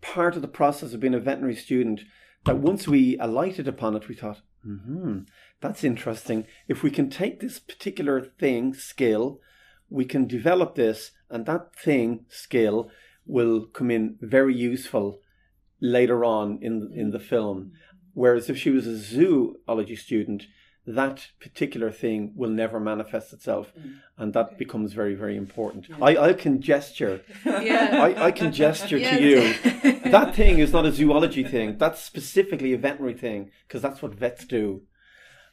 [0.00, 2.02] part of the process of being a veterinary student
[2.44, 5.20] that once we alighted upon it, we thought, hmm,
[5.60, 6.46] that's interesting.
[6.68, 9.40] If we can take this particular thing, skill,
[9.88, 12.90] we can develop this, and that thing, skill,
[13.26, 15.20] will come in very useful
[15.80, 17.72] later on in in the film.
[18.12, 20.44] Whereas if she was a zoology student,
[20.94, 23.72] that particular thing will never manifest itself,
[24.18, 25.86] and that becomes very very important.
[26.00, 28.00] I, I can gesture, Yeah.
[28.06, 29.16] I, I can gesture Yes.
[29.18, 29.96] to you.
[30.10, 31.78] That thing is not a zoology thing.
[31.78, 34.82] That's specifically a veterinary thing because that's what vets do,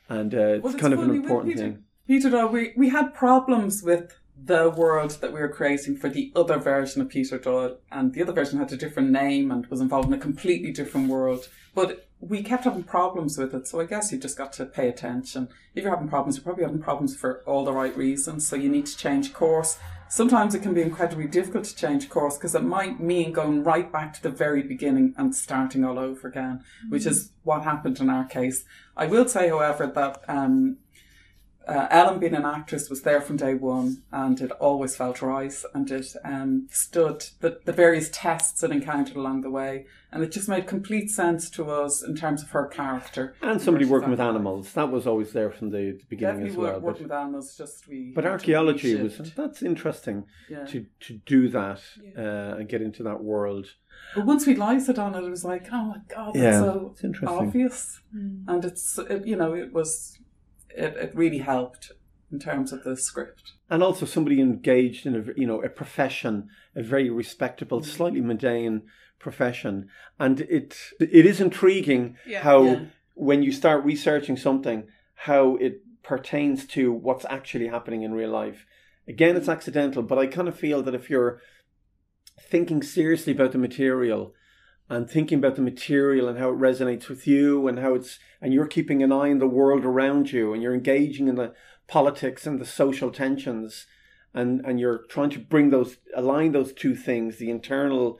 [0.10, 1.84] and uh, it's Well, it's kind of an important Peter- thing.
[2.08, 6.58] Peter we, we had problems with the world that we were creating for the other
[6.58, 10.08] version of Peter Doyle, and the other version had a different name and was involved
[10.08, 11.50] in a completely different world.
[11.74, 14.88] But we kept having problems with it, so I guess you just got to pay
[14.88, 15.50] attention.
[15.76, 18.70] If you're having problems, you're probably having problems for all the right reasons, so you
[18.70, 19.78] need to change course.
[20.10, 23.92] Sometimes it can be incredibly difficult to change course because it might mean going right
[23.92, 28.10] back to the very beginning and starting all over again, which is what happened in
[28.10, 28.64] our case.
[28.96, 30.78] I will say, however, that um,
[31.68, 35.54] uh, Ellen, being an actress, was there from day one, and it always felt right,
[35.74, 40.32] and it um, stood the, the various tests it encountered along the way, and it
[40.32, 43.36] just made complete sense to us in terms of her character.
[43.42, 46.52] And somebody working with that- animals that was always there from the, the beginning Definitely
[46.52, 46.82] as work, well.
[46.82, 48.14] working But, with animals, just we.
[48.16, 50.66] but archaeology was that's interesting Yeah.
[50.66, 52.22] to to do that Yeah.
[52.54, 53.68] uh, and get into that world.
[54.16, 56.90] But once we lighted on it, it was like, oh my god, that's Yeah, so
[56.94, 57.38] it's interesting.
[57.48, 60.18] obvious, and it's it, you know it was
[60.78, 61.92] it, it really helped
[62.32, 63.54] in terms of the script.
[63.70, 67.96] and also somebody engaged in a you know a profession, a very respectable, mm-hmm.
[67.98, 68.84] slightly mundane
[69.20, 72.42] profession, and it it is intriguing Yeah.
[72.42, 72.86] how Yeah.
[73.16, 74.88] when you start researching something,
[75.28, 78.66] how it pertains to what's actually happening in real life.
[79.08, 79.58] Again, it's mm-hmm.
[79.58, 81.42] accidental, but I kind of feel that if you're
[82.40, 84.34] thinking seriously about the material
[84.90, 88.54] and thinking about the material and how it resonates with you and how it's and
[88.54, 91.54] you're keeping an eye on the world around you and you're engaging in the
[91.88, 93.86] politics and the social tensions
[94.34, 98.20] and and you're trying to bring those align those two things the internal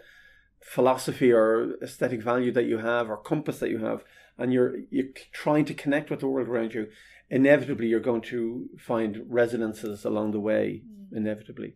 [0.60, 4.04] philosophy or aesthetic value that you have or compass that you have
[4.38, 6.88] and you're you're trying to connect with the world around you
[7.30, 11.76] inevitably you're going to find resonances along the way inevitably.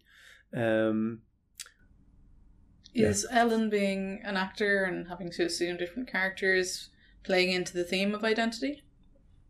[0.55, 1.21] Um
[2.93, 6.89] Is Ellen being an actor and having to assume different characters
[7.23, 8.83] playing into the theme of identity?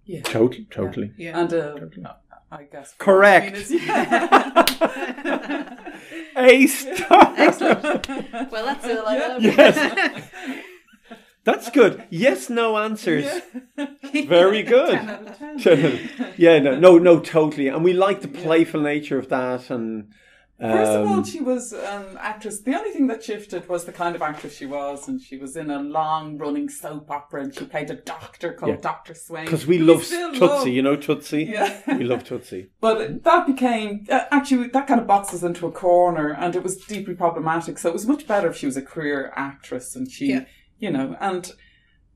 [0.05, 0.21] Yeah.
[0.23, 1.39] totally totally Yeah.
[1.39, 2.05] And uh, Totally.
[2.51, 3.47] I guess Correct.
[3.47, 4.65] I mean, is- yeah.
[6.37, 8.07] a star Excellent.
[8.51, 8.99] well, that's it.
[9.05, 10.29] I love Yes.
[11.43, 13.25] that's good yes no answers
[14.13, 14.91] Very good.
[14.91, 16.09] 10 out of 10.
[16.37, 17.67] yeah, no, no, no, totally.
[17.67, 19.69] And we like the playful nature of that.
[19.71, 20.11] And
[20.61, 22.61] First of all, she was an actress.
[22.61, 25.55] The only thing that shifted was the kind of actress she was, and she was
[25.55, 28.81] in a long-running soap opera, and she played a doctor called Yeah.
[28.81, 29.45] Doctor Swain.
[29.45, 30.67] because we love still Tootsie, love.
[30.67, 31.45] you know Tootsie.
[31.51, 31.97] Yeah.
[31.97, 32.69] we love Tootsie.
[32.79, 36.77] But that became uh, actually that kind of boxes into a corner, and it was
[36.77, 37.77] deeply problematic.
[37.79, 40.45] So it was much better if she was a career actress, and she, Yeah.
[40.79, 41.51] you know, and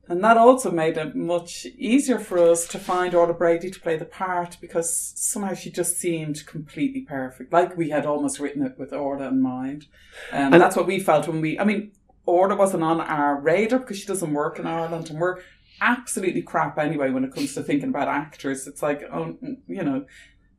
[0.08, 3.96] and that also made it much easier for us to find Orla Brady to play
[3.96, 8.78] the part because somehow she just seemed completely perfect, like we had almost written it
[8.78, 9.86] with Orla in mind,
[10.32, 11.58] um, And- that's what we felt when we.
[11.58, 11.92] I mean,
[12.24, 15.38] Orla wasn't on our radar because she doesn't work in Ireland, and we're
[15.80, 18.66] absolutely crap anyway when it comes to thinking about actors.
[18.66, 20.06] It's like, oh, you know,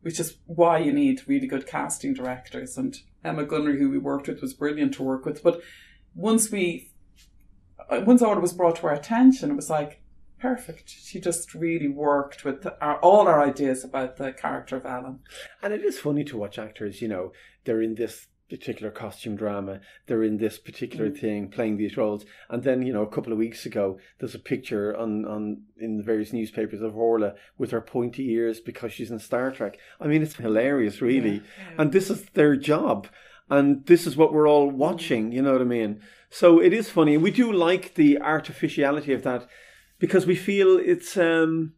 [0.02, 2.78] which is why you need really good casting directors.
[2.78, 5.44] And Emma Gunnery, who we worked with, was brilliant to work with.
[5.44, 5.62] But
[6.16, 6.92] once we,
[7.90, 10.02] once Orla was brought to our attention, it was like
[10.40, 10.90] perfect.
[10.90, 15.20] She just really worked with our, all our ideas about the character of Ellen.
[15.64, 17.32] And it is funny to watch actors, you know,
[17.66, 21.20] they're in this particular costume drama, they're in this particular Mm.
[21.20, 22.24] thing, playing these roles.
[22.50, 25.98] And then, you know, a couple of weeks ago, there's a picture on, on in
[25.98, 29.78] the various newspapers of Orla with her pointy ears because she's in Star Trek.
[30.00, 31.42] I mean, it's hilarious, really.
[31.78, 33.08] And this is their job.
[33.50, 36.02] And this is what we're all watching, you know what I mean?
[36.30, 37.18] So it is funny.
[37.18, 39.48] We do like the artificiality of that
[40.00, 41.74] because we feel it's um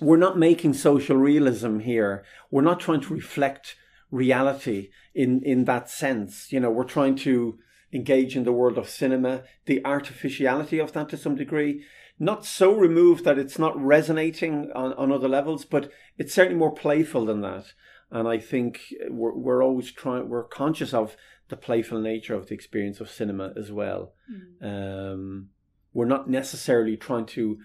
[0.00, 2.24] we're not making social realism here.
[2.50, 3.76] We're not trying to reflect
[4.10, 6.52] reality in in that sense.
[6.52, 7.58] You know, we're trying to
[7.92, 11.84] engage in the world of cinema, the artificiality of that to some degree.
[12.18, 16.74] Not so removed that it's not resonating on, on other levels, but it's certainly more
[16.74, 17.72] playful than that.
[18.10, 21.16] And I think we're, we're always trying, we're conscious of
[21.50, 24.14] the playful nature of the experience of cinema as well.
[24.62, 25.50] Um,
[25.92, 27.58] we're not necessarily trying to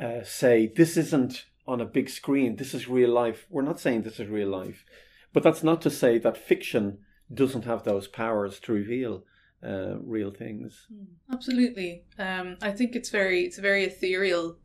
[0.00, 3.46] uh, say this isn't on a big screen, this is real life.
[3.48, 4.84] We're not saying this is real life.
[5.32, 6.98] But that's not to say that fiction
[7.32, 9.24] doesn't have those powers to reveal
[9.64, 10.86] uh, real things.
[11.32, 12.04] Absolutely.
[12.18, 14.58] Um, I think it's very it's a very ethereal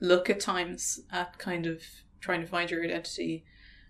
[0.00, 1.82] look at times at kind of
[2.20, 3.44] trying to find your identity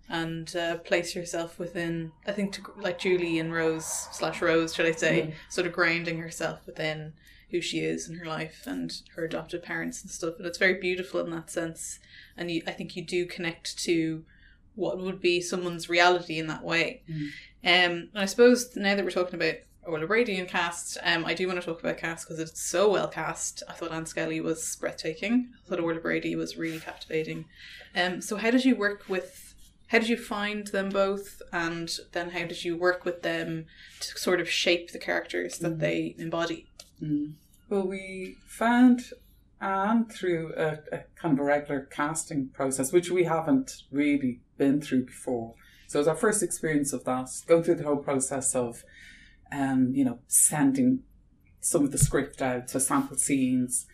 [0.08, 2.12] and uh, place yourself within.
[2.26, 5.32] I think to, like Julie and Rose slash Rose, should I say, Mm.
[5.48, 7.12] sort of grounding herself within
[7.50, 10.34] who she is in her life and her adopted parents and stuff.
[10.38, 11.98] And it's very beautiful in that sense.
[12.36, 14.24] And you, I think you do connect to
[14.74, 17.02] what would be someone's reality in that way.
[17.08, 17.26] Mm.
[17.64, 21.34] Um, and I suppose now that we're talking about Orla Brady and cast, um, I
[21.34, 23.62] do want to talk about cast because it's so well cast.
[23.68, 25.48] I thought Anne Skelly was breathtaking.
[25.64, 27.44] I thought Orla Brady was really captivating.
[27.94, 29.45] Um, so how did you work with?
[29.88, 33.66] How did you find them both, and then how did you work with them
[34.00, 36.66] to sort of shape the characters that they embody?
[37.00, 37.34] Mm.
[37.68, 39.02] Well, we found
[39.60, 44.80] Anne through a, a kind of a regular casting process, which we haven't really been
[44.80, 45.54] through before.
[45.86, 48.82] So it was our first experience of that, going through the whole process of,
[49.52, 51.04] um, you know, sending
[51.60, 53.86] some of the script out, to sample scenes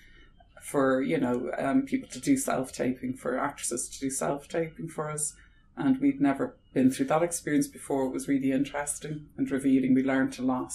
[0.63, 4.89] for, you know, um, people to do self taping, for actresses to do self taping
[4.89, 5.35] for us.
[5.77, 8.07] And we'd never been through that experience before.
[8.07, 9.95] It was really interesting and revealing.
[9.95, 10.73] We learned a lot.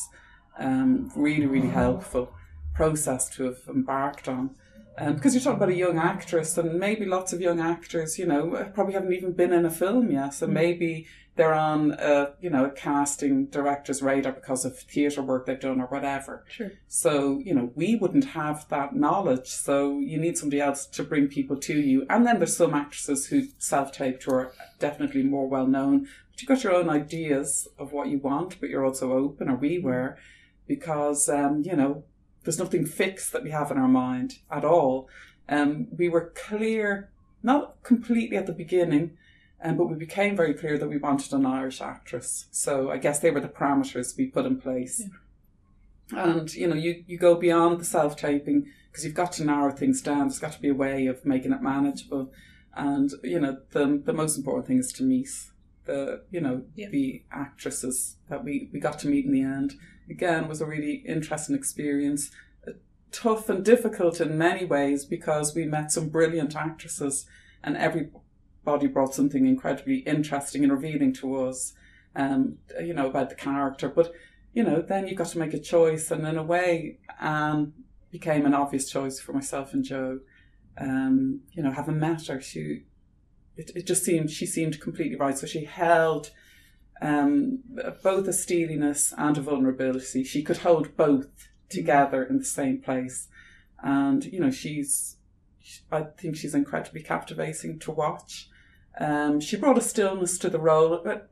[0.59, 2.33] Um, really, really helpful
[2.73, 4.55] process to have embarked on.
[4.99, 8.25] Um, because you're talking about a young actress, and maybe lots of young actors, you
[8.25, 10.33] know, probably haven't even been in a film yet.
[10.33, 11.07] So maybe
[11.37, 15.79] they're on a, you know, a casting director's radar because of theatre work they've done
[15.79, 16.43] or whatever.
[16.49, 16.71] Sure.
[16.87, 19.47] So, you know, we wouldn't have that knowledge.
[19.47, 22.05] So you need somebody else to bring people to you.
[22.09, 26.07] And then there's some actresses who self-taped who are definitely more well known.
[26.31, 29.55] But you've got your own ideas of what you want, but you're also open, or
[29.55, 30.17] we were,
[30.67, 32.03] because, um, you know,
[32.43, 35.07] there's nothing fixed that we have in our mind at all.
[35.49, 37.09] Um, we were clear,
[37.43, 39.17] not completely at the beginning,
[39.61, 42.45] um, but we became very clear that we wanted an Irish actress.
[42.51, 45.01] So I guess they were the parameters we put in place.
[46.11, 46.29] Yeah.
[46.29, 49.71] And you know, you, you go beyond the self taping because you've got to narrow
[49.71, 50.27] things down.
[50.27, 52.31] There's got to be a way of making it manageable.
[52.75, 55.29] And you know, the the most important thing is to meet
[55.85, 56.89] the you know yeah.
[56.89, 59.73] the actresses that we we got to meet in the end.
[60.09, 62.29] Again, was a really interesting experience.
[63.11, 67.25] Tough and difficult in many ways because we met some brilliant actresses,
[67.63, 68.09] and every
[68.67, 71.73] Body brought something incredibly interesting and revealing to us,
[72.17, 73.87] um, you know, about the character.
[73.87, 74.11] But,
[74.53, 76.11] you know, then you got to make a choice.
[76.11, 77.71] And in a way, Anne
[78.11, 80.19] became an obvious choice for myself and Joe.
[80.77, 82.83] Um, you know, having met her, she,
[83.55, 85.37] it, it just seemed, she seemed completely right.
[85.37, 86.31] So she held
[87.01, 87.59] um,
[88.03, 90.25] both a steeliness and a vulnerability.
[90.25, 91.29] She could hold both
[91.69, 93.29] together in the same place.
[93.81, 95.15] And, you know, she's,
[95.89, 98.49] I think she's incredibly captivating to watch.
[98.99, 101.29] Um, she brought a stillness to the role, but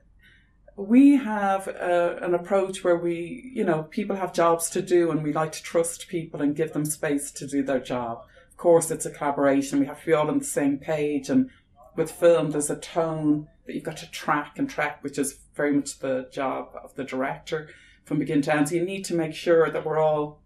[0.75, 5.23] we have a, an approach where we, you know, people have jobs to do and
[5.23, 8.23] we like to trust people and give them space to do their job.
[8.51, 9.79] Of course, it's a collaboration.
[9.79, 11.29] We have to be all on the same page.
[11.29, 11.49] And
[11.95, 15.73] with film, there's a tone that you've got to track and track, which is very
[15.73, 17.69] much the job of the director
[18.03, 18.69] from beginning to end.
[18.69, 20.41] So you need to make sure that we're all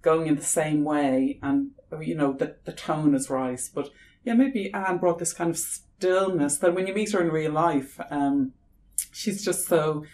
[0.00, 3.60] going in the same way and, you know, that the tone is right.
[3.74, 3.90] But
[4.24, 5.60] yeah, maybe Anne brought this kind of
[6.02, 8.52] stillness that when you meet her in real life, um,
[9.12, 10.04] she's just so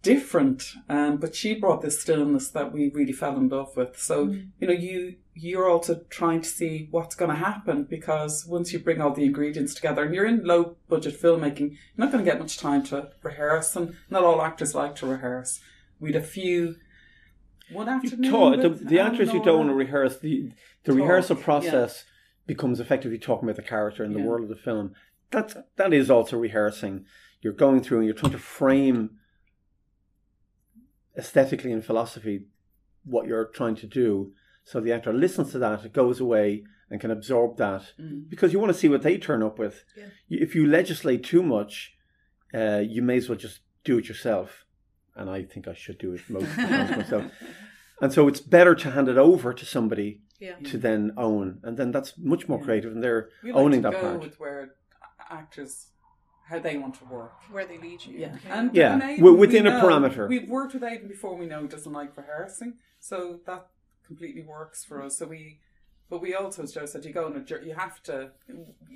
[0.00, 0.64] different.
[0.88, 3.98] Um, but she brought this stillness that we really fell in love with.
[3.98, 4.48] So mm.
[4.58, 8.78] you know, you you're also trying to see what's going to happen because once you
[8.78, 12.30] bring all the ingredients together, and you're in low budget filmmaking, you're not going to
[12.30, 15.60] get much time to rehearse, and not all actors like to rehearse.
[16.00, 16.76] We'd a few.
[17.70, 18.60] One afternoon.
[18.60, 20.52] the, the actors who don't want to rehearse the
[20.84, 22.04] the talk, rehearsal process.
[22.04, 22.11] Yeah
[22.46, 24.26] becomes effectively talking about the character in the yeah.
[24.26, 24.94] world of the film.
[25.30, 27.04] That's that is also rehearsing.
[27.40, 29.18] You're going through and you're trying to frame
[31.16, 32.46] aesthetically and philosophy
[33.04, 34.32] what you're trying to do.
[34.64, 38.28] So the actor listens to that, it goes away and can absorb that mm.
[38.28, 39.84] because you want to see what they turn up with.
[39.96, 40.06] Yeah.
[40.28, 41.94] If you legislate too much,
[42.54, 44.64] uh, you may as well just do it yourself.
[45.16, 47.24] And I think I should do it most myself.
[48.02, 50.56] And so it's better to hand it over to somebody yeah.
[50.64, 54.00] to then own, and then that's much more creative, and they're we like owning that
[54.00, 54.20] part.
[54.20, 54.74] With where
[55.30, 55.88] actors
[56.48, 58.18] how they want to work, where they lead you.
[58.18, 60.28] Yeah, and yeah, Aidan, within a know, parameter.
[60.28, 61.36] We've worked with Aidan before.
[61.36, 63.68] We know he doesn't like rehearsing, so that
[64.04, 65.18] completely works for us.
[65.18, 65.60] So we
[66.12, 67.68] but we also, as Joe said, you go on a journey.
[67.68, 68.32] You have to,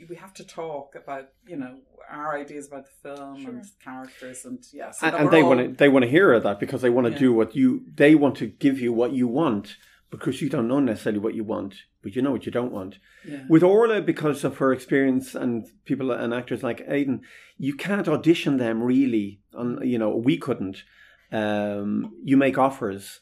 [0.06, 1.78] we have to talk about, you know,
[2.10, 3.50] our ideas about the film sure.
[3.52, 6.38] and characters, and yes, yeah, so and, and they want to, they want to hear
[6.38, 7.18] that because they want to yeah.
[7.18, 9.76] do what you, they want to give you what you want
[10.10, 12.98] because you don't know necessarily what you want, but you know what you don't want.
[13.26, 13.42] Yeah.
[13.48, 17.22] With Orla, because of her experience and people and actors like Aidan,
[17.58, 19.40] you can't audition them really.
[19.54, 20.84] On you know, we couldn't.
[21.32, 23.20] Um, you make offers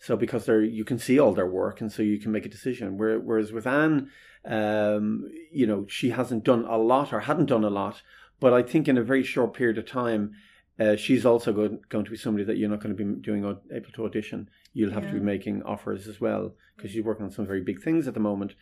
[0.00, 2.48] so because they're you can see all their work, and so you can make a
[2.48, 2.96] decision.
[2.96, 4.10] Whereas with Anne,
[4.46, 8.02] um, you know, she hasn't done a lot or hadn't done a lot,
[8.40, 10.32] but I think in a very short period of time.
[10.80, 13.44] Uh, she's also going, going to be somebody that you're not going to be doing
[13.44, 14.48] able to audition.
[14.72, 15.10] You'll have yeah.
[15.10, 18.14] to be making offers as well because she's working on some very big things at
[18.14, 18.54] the moment.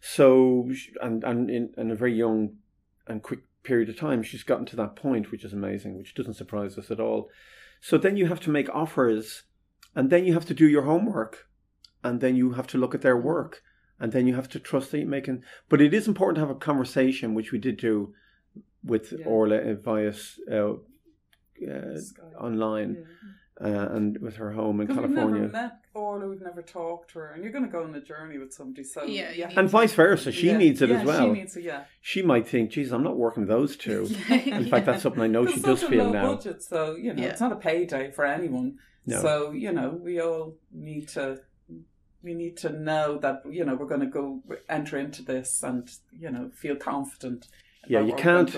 [0.00, 0.68] So,
[1.00, 2.56] and and in, in a very young
[3.06, 6.34] and quick period of time, she's gotten to that point, which is amazing, which doesn't
[6.34, 7.28] surprise us at all.
[7.80, 9.44] So then you have to make offers
[9.94, 11.46] and then you have to do your homework.
[12.02, 13.62] And then you have to look at their work.
[13.98, 15.42] And then you have to trust that you're making.
[15.68, 18.14] But it is important to have a conversation, which we did do
[18.82, 19.26] with yeah.
[19.26, 20.14] Orla via
[20.50, 20.74] uh, uh,
[22.38, 22.96] online.
[22.98, 23.04] Yeah.
[23.62, 25.42] Uh, and with her home in California.
[25.42, 27.94] We've never met Orla, we've never talked to her, and you're going to go on
[27.94, 28.84] a journey with somebody.
[28.84, 29.52] So yeah, yeah.
[29.54, 30.56] and vice versa, she yeah.
[30.56, 31.26] needs it yeah, as well.
[31.26, 31.84] She needs it, yeah.
[32.00, 34.08] She might think, "Geez, I'm not working those two.
[34.30, 36.34] in fact, that's something I know she does feel low now.
[36.36, 38.78] Budget, so you know, it's not a payday for anyone.
[39.04, 39.20] No.
[39.20, 41.40] So you know, we all need to
[42.22, 45.90] we need to know that you know we're going to go enter into this and
[46.12, 47.48] you know feel confident.
[47.86, 48.54] Yeah, you can't.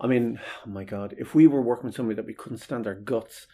[0.00, 2.86] I mean, oh my God, if we were working with somebody that we couldn't stand
[2.86, 3.46] our guts,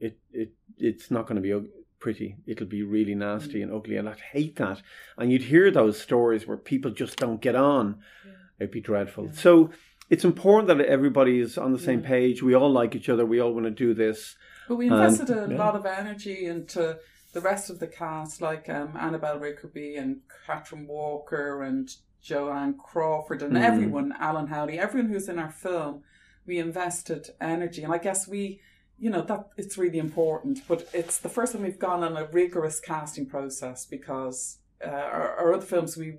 [0.00, 1.68] it it it's not going to be
[1.98, 2.36] pretty.
[2.46, 3.64] It'll be really nasty mm.
[3.64, 4.82] and ugly, and I'd hate that.
[5.16, 8.00] And you'd hear those stories where people just don't get on.
[8.24, 8.32] Yeah.
[8.58, 9.26] It'd be dreadful.
[9.26, 9.32] Yeah.
[9.32, 9.70] So
[10.10, 12.08] it's important that everybody is on the same yeah.
[12.08, 12.42] page.
[12.42, 13.24] We all like each other.
[13.24, 14.36] We all want to do this.
[14.68, 16.98] But we invested and, a lot of energy into
[17.32, 21.88] the rest of the cast, like um, Annabelle Rickerby and Catherine Walker and
[22.26, 23.62] Joanne Crawford and mm.
[23.62, 26.02] everyone, Alan Howley, everyone who's in our film.
[26.44, 28.60] We invested energy, and I guess we
[28.98, 30.62] you know that it's really important.
[30.66, 35.36] But it's the first time we've gone on a rigorous casting process because uh, our,
[35.36, 36.18] our other films we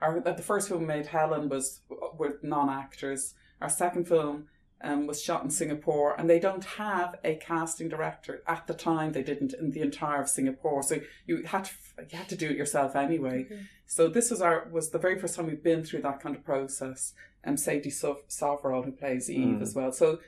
[0.00, 1.80] our the first film we made Helen was
[2.16, 3.34] with non actors.
[3.60, 4.46] Our second film
[4.80, 9.12] um, was shot in Singapore, and they don't have a casting director at the time.
[9.12, 11.72] They didn't in the entire of Singapore, so you had to
[12.10, 13.46] you had to do it yourself anyway.
[13.86, 16.44] So this was our was the very first time we've been through that kind of
[16.44, 17.14] process.
[17.44, 19.62] And um, Sadie Soverall, who plays Eve Mm.
[19.62, 19.92] as well.
[19.92, 20.18] So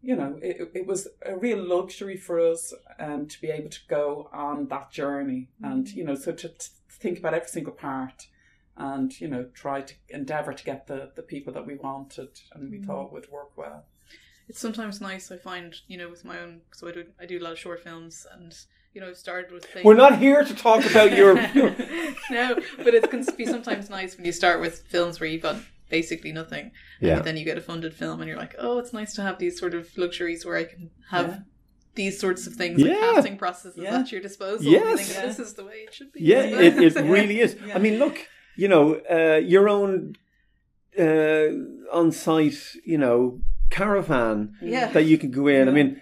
[0.00, 3.80] you know, it, it was a real luxury for us um, to be able to
[3.88, 8.28] go on that journey and, you know, so to, to think about every single part
[8.76, 12.70] and, you know, try to endeavour to get the, the people that we wanted and
[12.70, 13.86] we thought would work well.
[14.48, 15.30] It's sometimes nice.
[15.30, 16.60] I find you know with my own.
[16.72, 18.54] So I do I do a lot of short films, and
[18.94, 19.84] you know I've started with things.
[19.84, 21.34] We're not here to talk about your.
[22.30, 25.56] no, but it can be sometimes nice when you start with films where you've got
[25.90, 26.70] basically nothing,
[27.00, 27.16] Yeah.
[27.16, 29.38] and then you get a funded film, and you're like, oh, it's nice to have
[29.38, 31.26] these sort of luxuries where I can have.
[31.28, 31.38] Yeah.
[31.94, 33.98] These sorts of things, like casting processes Yeah.
[33.98, 34.64] at your disposal.
[34.70, 35.08] Yes.
[35.10, 36.20] Think, this is the way it should be.
[36.22, 37.56] Yeah, it, it really is.
[37.74, 38.24] I mean, look,
[38.56, 40.14] you know, uh, your own
[40.96, 41.48] uh,
[41.92, 43.40] on site, you know,
[43.70, 44.90] caravan yeah.
[44.92, 45.68] that you can go in.
[45.68, 46.00] I mean,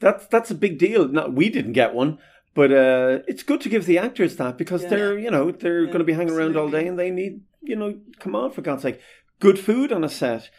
[0.00, 1.08] that's that's a big deal.
[1.08, 2.18] Not we didn't get one,
[2.54, 4.88] but uh, it's good to give the actors that because Yeah.
[4.90, 7.42] they're you know they're Yeah, going to be hanging around all day and they need
[7.62, 9.00] you know come on for God's sake,
[9.40, 10.50] good food on a set.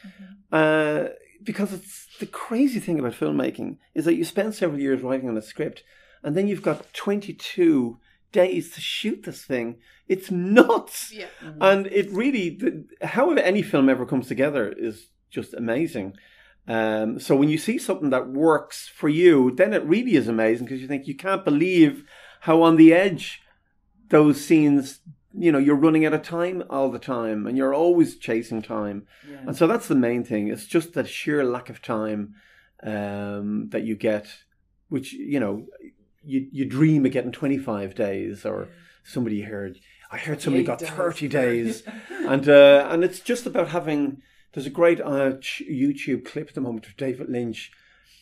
[0.51, 1.09] Uh,
[1.43, 5.37] because it's the crazy thing about filmmaking is that you spend several years writing on
[5.37, 5.83] a script,
[6.23, 7.99] and then you've got twenty two
[8.31, 9.77] days to shoot this thing.
[10.07, 11.11] It's nuts.
[11.13, 11.27] yeah.
[11.61, 16.13] And it really, the, how any film ever comes together is just amazing.
[16.69, 20.67] Um, so when you see something that works for you, then it really is amazing
[20.67, 22.03] because you think you can't believe
[22.41, 23.41] how on the edge
[24.09, 24.99] those scenes.
[25.33, 29.07] You know, you're running out of time all the time, and you're always chasing time.
[29.27, 29.37] Yeah.
[29.47, 30.47] And so that's the main thing.
[30.47, 32.35] It's just that sheer lack of time
[32.83, 34.27] um, that you get,
[34.89, 35.65] which you know,
[36.23, 38.69] you you dream of getting 25 days, or
[39.03, 39.79] somebody heard.
[40.11, 44.21] I heard somebody got 30 days, and uh, and it's just about having.
[44.53, 47.71] There's a great uh, YouTube clip at the moment of David Lynch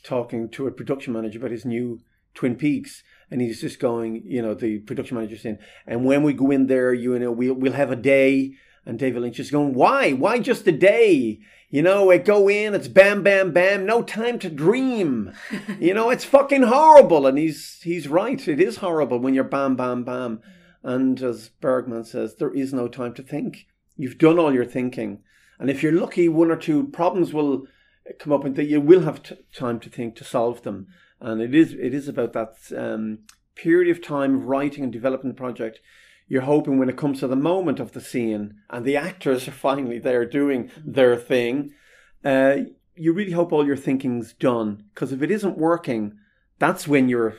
[0.04, 2.02] talking to a production manager about his new
[2.34, 6.34] Twin Peaks, and he's just going, you know, the production manager saying, and when we
[6.34, 8.54] go in there, you know, we'll we'll have a day,
[8.86, 11.40] and David Lynch is going, why, why just a day?
[11.70, 15.34] You know, we go in, it's bam, bam, bam, no time to dream.
[15.80, 18.48] you know, it's fucking horrible, and he's he's right.
[18.48, 20.42] It is horrible when you're bam, bam, bam,
[20.84, 23.66] and as Bergman says, there is no time to think.
[23.98, 25.24] You've done all your thinking,
[25.60, 27.66] and if you're lucky, one or two problems will
[28.20, 30.88] come up, and that you will have t- time to think to solve them.
[31.20, 33.20] And it is it is about that um,
[33.56, 35.80] period of time of writing and developing the project.
[36.28, 39.52] You're hoping when it comes to the moment of the scene and the actors are
[39.68, 41.74] finally there doing their thing,
[42.24, 42.58] uh,
[42.96, 44.84] you really hope all your thinking's done.
[44.94, 46.18] Because if it isn't working,
[46.60, 47.36] that's when your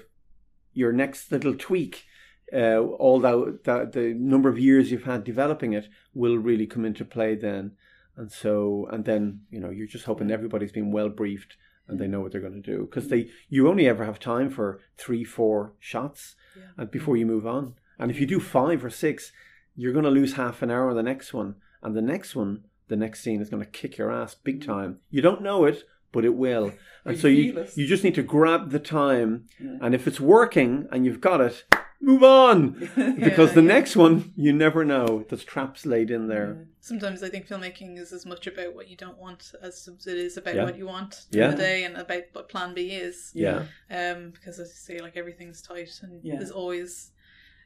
[0.73, 2.05] your next little tweak,
[2.53, 6.85] uh, all that, that the number of years you've had developing it, will really come
[6.85, 7.73] into play then.
[8.19, 11.57] And so, and then you know, you're just hoping everybody's been well briefed
[11.87, 14.51] and they know what they're going to do because they you only ever have time
[14.51, 16.35] for three, four shots,
[16.77, 17.75] and uh, before you move on.
[17.99, 19.33] And if you do five or six,
[19.77, 22.65] you're going to lose half an hour on the next one, and the next one,
[22.89, 24.71] the next scene is going to kick your ass big mm-hmm.
[24.71, 24.99] time.
[25.11, 26.73] You don't know it, but it will.
[27.05, 29.79] And so you you just need to grab the time, Yeah.
[29.81, 31.65] and if it's working and you've got it,
[32.01, 32.71] move on
[33.19, 33.67] because the yeah.
[33.69, 35.25] next one you never know.
[35.29, 36.67] There's traps laid in there.
[36.81, 40.37] Sometimes I think filmmaking is as much about what you don't want as it is
[40.37, 40.65] about Yeah.
[40.65, 41.51] what you want Yeah.
[41.51, 43.33] the day and about what Plan B is.
[43.35, 43.65] Yeah.
[43.91, 46.37] Um, because as you say, like everything's tight and Yeah.
[46.37, 47.11] there's always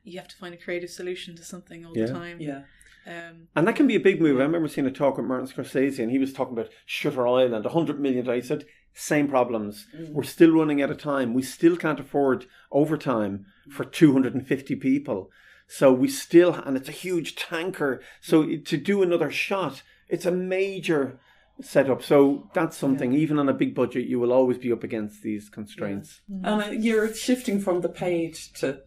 [0.05, 2.07] you have to find a creative solution to something all Yeah.
[2.07, 2.41] the time.
[2.41, 2.63] Yeah.
[3.07, 4.41] Um, And that can be a big move.
[4.41, 7.65] I remember seeing a talk with Martin Scorsese, and he was talking about Shutter Island,
[7.67, 8.25] a 100 million.
[8.27, 8.65] He said,
[8.95, 9.87] same problems.
[9.97, 10.13] Mm.
[10.13, 11.35] We're still running out of time.
[11.35, 15.31] We still can't afford overtime for 250 people.
[15.67, 18.03] So we still, and it's a huge tanker.
[18.21, 18.65] So mm.
[18.65, 21.19] to do another shot, it's a major
[21.61, 22.03] setup.
[22.03, 25.49] So that's something, even on a big budget, you will always be up against these
[25.49, 26.21] constraints.
[26.31, 26.41] Mm.
[26.45, 28.81] And uh, you're shifting from the page to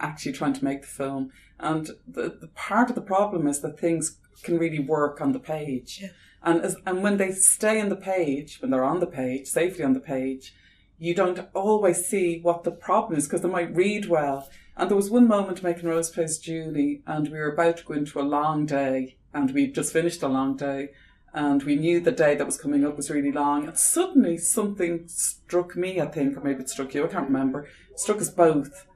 [0.00, 1.30] actually trying to make the film.
[1.58, 5.38] And the, the part of the problem is that things can really work on the
[5.38, 6.00] page.
[6.02, 6.08] Yeah.
[6.42, 9.84] And as, and when they stay on the page, when they're on the page, safely
[9.84, 10.54] on the page,
[10.98, 14.48] you don't always see what the problem is because they might read well.
[14.76, 17.94] And there was one moment making Rose Plays Julie, and we were about to go
[17.94, 20.90] into a long day, and we'd just finished a long day,
[21.32, 23.66] and we knew the day that was coming up was really long.
[23.66, 27.68] And suddenly something struck me, I think, or maybe it struck you, I can't remember,
[27.96, 28.86] struck us both.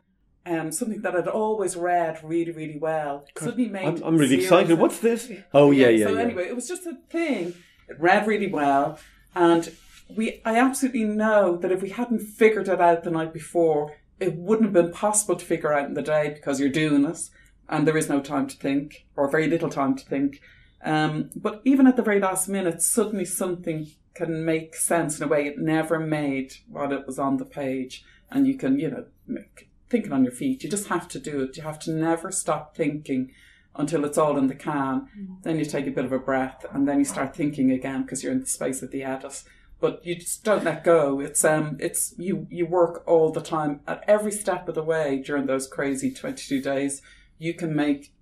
[0.49, 3.27] Um, something that I'd always read really, really well.
[3.37, 4.69] Suddenly made I'm, I'm really excited.
[4.69, 4.81] sense.
[4.81, 5.31] What's this?
[5.53, 6.23] Oh, yeah, yeah, So yeah.
[6.23, 7.55] anyway, it was just a thing.
[7.89, 8.99] It read really well,
[9.35, 9.71] and
[10.15, 14.37] we I absolutely know that if we hadn't figured it out the night before, it
[14.37, 17.31] wouldn't have been possible to figure out in the day because you're doing it
[17.69, 20.41] and there is no time to think or very little time to think.
[20.83, 25.29] Um, but even at the very last minute, suddenly something can make sense in a
[25.29, 29.05] way it never made while it was on the page, and you can, you know,
[29.27, 30.63] make, thinking on your feet.
[30.63, 31.57] You just have to do it.
[31.57, 33.33] You have to never stop thinking
[33.77, 35.09] until it's all in the can.
[35.19, 35.43] Mm.
[35.43, 38.23] Then you take a bit of a breath, and then you start thinking again because
[38.23, 39.43] you're in the space of the edit.
[39.81, 41.21] But you just don't let go.
[41.21, 42.47] It's um, it's you.
[42.51, 46.45] You work all the time at every step of the way during those crazy twenty
[46.49, 47.01] two days.
[47.39, 48.13] You can make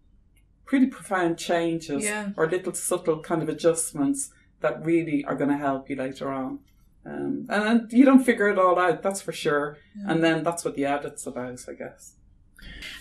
[0.67, 2.31] pretty profound changes Yeah.
[2.37, 6.59] or little subtle kind of adjustments that really are going to help you later on.
[7.07, 9.79] Um, and then you don't figure it all out, that's for sure.
[10.07, 12.15] And then that's what the edit's about, I guess.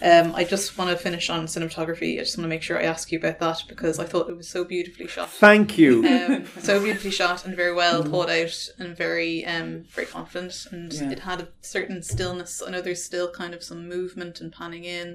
[0.01, 2.15] Um, I just want to finish on cinematography.
[2.15, 4.35] I just want to make sure I ask you about that because I thought it
[4.35, 5.29] was so beautifully shot.
[5.29, 6.05] Thank you.
[6.05, 10.91] Um, so beautifully shot and very well thought out and very um, very confident and
[10.91, 11.11] Yeah.
[11.11, 12.61] it had a certain stillness.
[12.65, 15.07] I know there's still kind of some movement and panning in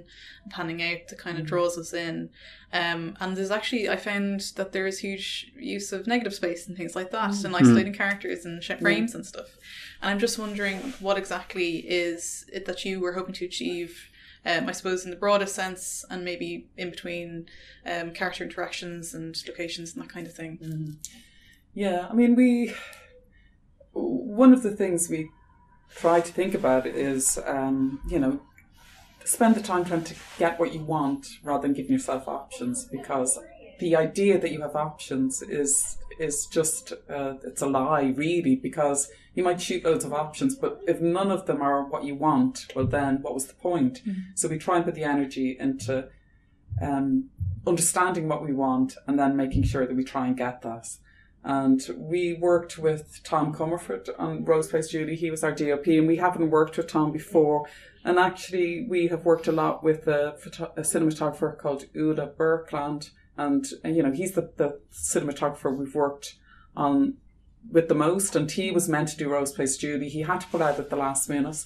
[0.44, 2.30] and panning out that kind of draws us in.
[2.72, 6.76] Um, and there's actually I found that there is huge use of negative space and
[6.76, 9.48] things like that and isolating characters and sh- frames and stuff.
[10.00, 14.06] And I'm just wondering what exactly is it that you were hoping to achieve
[14.46, 17.46] um, I suppose in the broadest sense, and maybe in between
[17.86, 20.98] um, character interactions and locations and that kind of thing.
[21.74, 22.74] Yeah, I mean, we.
[23.92, 25.28] One of the things we
[25.96, 28.40] try to think about is, um, you know,
[29.24, 33.38] spend the time trying to get what you want rather than giving yourself options because
[33.80, 39.10] the idea that you have options is is just uh, it's a lie really because
[39.34, 42.66] you might shoot loads of options but if none of them are what you want
[42.76, 44.02] well then what was the point
[44.34, 46.08] so we try and put the energy into
[46.82, 47.30] um,
[47.66, 50.86] understanding what we want and then making sure that we try and get that
[51.42, 55.16] and we worked with Tom Comerford on Rose Plays Julie.
[55.16, 57.66] He was our DOP, and we haven't worked with Tom before.
[58.04, 60.34] And actually, we have worked a lot with a,
[60.76, 63.10] a cinematographer called Uda Birkeland.
[63.44, 66.28] And, uh, you know, he's the, the cinematographer we've worked
[66.76, 67.14] on
[67.76, 68.36] with the most.
[68.36, 70.08] And he was meant to do Rose Plays Julie.
[70.08, 71.64] He had to pull out at the last minute.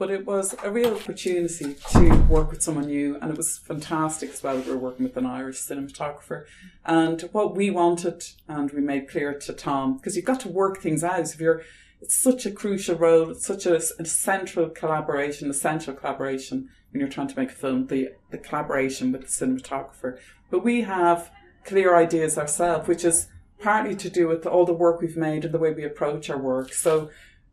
[0.00, 4.30] But it was a real opportunity to work with someone new, and it was fantastic
[4.30, 4.56] as well.
[4.56, 6.46] We were working with an Irish cinematographer,
[6.86, 10.80] and what we wanted, and we made clear to Tom, because you've got to work
[10.80, 11.20] things out.
[11.20, 11.60] If you're,
[12.00, 17.14] it's such a crucial role, it's such a, a central collaboration, essential collaboration when you're
[17.16, 17.88] trying to make a film.
[17.88, 20.18] The the collaboration with the cinematographer,
[20.50, 21.30] but we have
[21.64, 23.28] clear ideas ourselves, which is
[23.58, 26.38] partly to do with all the work we've made and the way we approach our
[26.38, 26.72] work.
[26.72, 27.10] So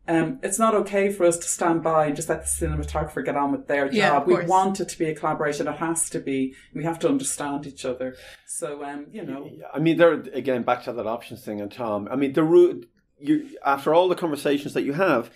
[0.08, 3.36] um, it's not okay for us to stand by and just let the cinematographer get
[3.36, 4.22] on with their Yeah, job.
[4.22, 5.68] of We want it to be a collaboration.
[5.68, 6.54] It has to be.
[6.74, 8.16] We have to understand each other.
[8.46, 12.08] So, um, you know, I mean, there again, back to that options thing and Tom.
[12.10, 12.88] I mean, the root.
[13.20, 15.30] You after all the conversations that you have,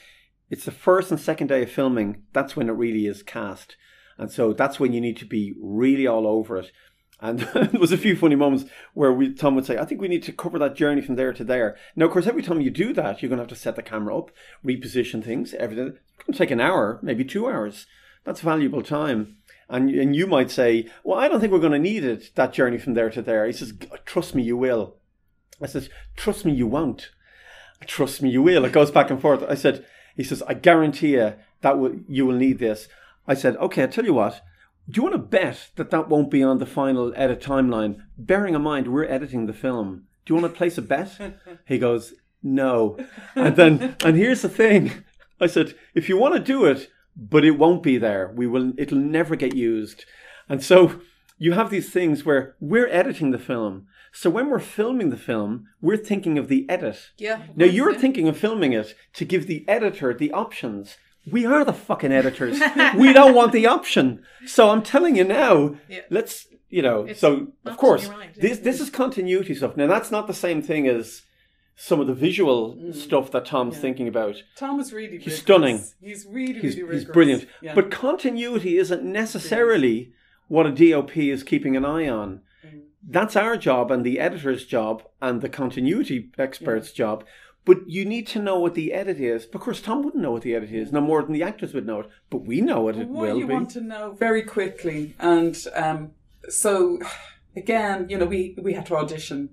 [0.48, 2.22] it's the first and second day of filming.
[2.32, 3.76] That's when it really is cast,
[4.16, 6.70] and so that's when you need to be really all over it.
[7.22, 8.64] And there was a few funny moments
[8.94, 11.32] where we Tom would say, "I think we need to cover that journey from there
[11.32, 13.54] to there." Now, of course, every time you do that, you're going to have to
[13.54, 14.32] set the camera up,
[14.66, 15.86] reposition things, everything.
[15.86, 17.86] It's going to take an hour, maybe two hours.
[18.24, 19.36] That's valuable time.
[19.68, 22.52] And and you might say, "Well, I don't think we're going to need it that
[22.52, 23.72] journey from there to there." He says,
[24.04, 24.96] "Trust me, you will."
[25.60, 27.12] I says, "Trust me, you won't."
[27.86, 28.64] Trust me, you will.
[28.64, 29.44] It goes back and forth.
[29.48, 31.76] I said, "He says, I guarantee you that
[32.08, 32.88] you will need this."
[33.28, 34.42] I said, "Okay, I tell you what."
[34.88, 38.02] Do you want to bet that that won't be on the final edit timeline?
[38.18, 40.04] Bearing in mind we're editing the film.
[40.24, 41.18] Do you want to place a bet?
[41.66, 42.98] He goes, "No."
[43.34, 45.04] And then, and here's the thing.
[45.40, 48.32] I said, "If you want to do it, but it won't be there.
[48.34, 48.72] We will.
[48.76, 50.04] It'll never get used."
[50.48, 51.00] And so
[51.38, 53.86] you have these things where we're editing the film.
[54.12, 57.10] So when we're filming the film, we're thinking of the edit.
[57.16, 57.44] Yeah.
[57.56, 60.98] Now you're thinking of filming it to give the editor the options.
[61.30, 62.60] We are the fucking editors.
[62.96, 64.22] we don't want the option.
[64.46, 66.00] So I'm telling you now, Yeah.
[66.10, 69.76] let's you know, It's so of course this this is continuity stuff.
[69.76, 71.22] Now that's not the same thing as
[71.76, 72.94] some of the visual Mm.
[72.94, 74.42] stuff that Tom's thinking about.
[74.56, 75.38] Tom is really He's rigorous.
[75.40, 75.84] stunning.
[76.00, 77.46] He's really, He's, really he's brilliant.
[77.60, 77.74] Yeah.
[77.74, 80.12] But continuity isn't necessarily
[80.48, 82.40] what a DOP is keeping an eye on.
[82.66, 82.80] Mm.
[83.08, 87.24] That's our job and the editor's job and the continuity expert's job.
[87.64, 89.44] But you need to know what the edit is.
[89.44, 91.86] Of course, Tom wouldn't know what the edit is, no more than the actors would
[91.86, 92.08] know it.
[92.28, 93.52] But we know what it what will you be.
[93.52, 96.10] want to know very quickly, and um,
[96.48, 96.98] so
[97.56, 99.50] again, you know, we we had to audition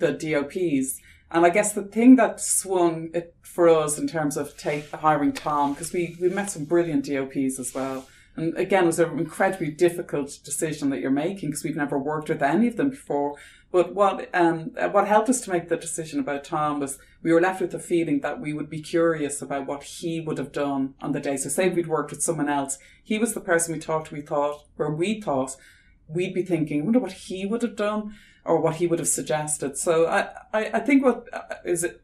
[0.00, 1.00] the DOPs,
[1.30, 5.32] and I guess the thing that swung it for us in terms of take hiring
[5.32, 8.08] Tom because we we met some brilliant DOPs as well.
[8.36, 12.28] And again, it was an incredibly difficult decision that you're making because we've never worked
[12.28, 13.36] with any of them before.
[13.74, 17.40] But what um, what helped us to make the decision about Tom was we were
[17.40, 20.94] left with the feeling that we would be curious about what he would have done
[21.02, 21.36] on the day.
[21.36, 24.12] So say we'd worked with someone else, he was the person we talked.
[24.12, 25.56] We thought where we thought
[26.06, 28.14] we'd be thinking, I wonder what he would have done
[28.44, 29.76] or what he would have suggested.
[29.76, 32.00] So I I, I think what uh, it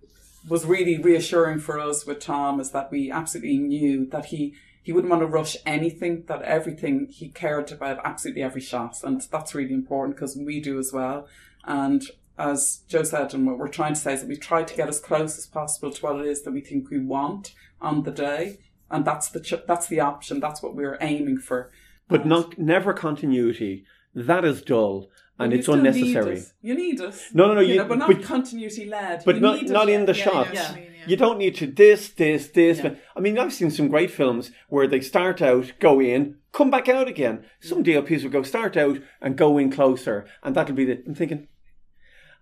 [0.49, 4.91] was really reassuring for us with Tom is that we absolutely knew that he he
[4.91, 8.97] wouldn't want to rush anything, that everything he cared about absolutely every shot.
[9.05, 11.29] And that's really important because we do as well.
[11.65, 12.03] And
[12.39, 14.89] as Joe said, and what we're trying to say is that we try to get
[14.89, 18.11] as close as possible to what it is that we think we want on the
[18.11, 18.59] day.
[18.91, 20.41] And that's the, ch- that's the option.
[20.41, 21.71] That's what we're aiming for.
[22.09, 23.85] But not, never continuity.
[24.15, 26.35] That is dull and it's unnecessary.
[26.37, 26.45] Need.
[26.63, 27.29] You need us.
[27.33, 29.23] No, no, no, You you- know, but not but- continuity led.
[29.25, 30.51] But You not need not in the Yeah, shots.
[30.53, 30.90] yeah, yeah.
[31.07, 32.79] You don't need to this, this, this.
[32.79, 32.95] Yeah.
[33.17, 36.89] I mean, I've seen some great films where they start out, go in, come back
[36.89, 37.45] out again.
[37.61, 41.03] Some DOPs will go start out and go in closer, and that'll be the.
[41.07, 41.49] I'm thinking,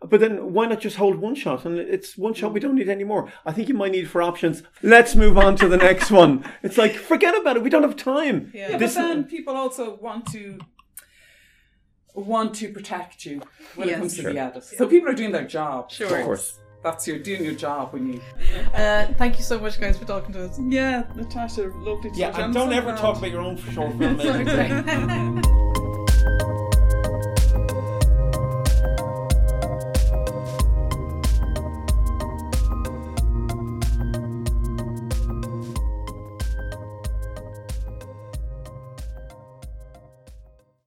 [0.00, 1.64] but then why not just hold one shot?
[1.64, 2.52] And it's one shot.
[2.52, 3.32] We don't need any more.
[3.44, 4.62] I think you might need for options.
[4.82, 6.44] Let's move on to the next one.
[6.62, 7.62] It's like forget about it.
[7.62, 8.50] We don't have time.
[8.54, 8.70] Yeah.
[8.70, 10.58] Yeah, This- but then people also want to
[12.14, 13.40] want to protect you
[13.76, 13.96] when Yes.
[13.96, 14.32] it comes to Sure.
[14.32, 14.64] the edit.
[14.64, 15.90] So people are doing their job.
[15.92, 16.18] Sure.
[16.18, 16.58] Of course.
[16.82, 18.20] That's your doing your job when you.
[18.72, 20.58] Uh, thank you so much, guys, for talking to us.
[20.68, 22.98] Yeah, Natasha, lovely to Yeah, and don't ever glad.
[22.98, 24.20] talk about your own short film.
[24.20, 25.74] Sorry.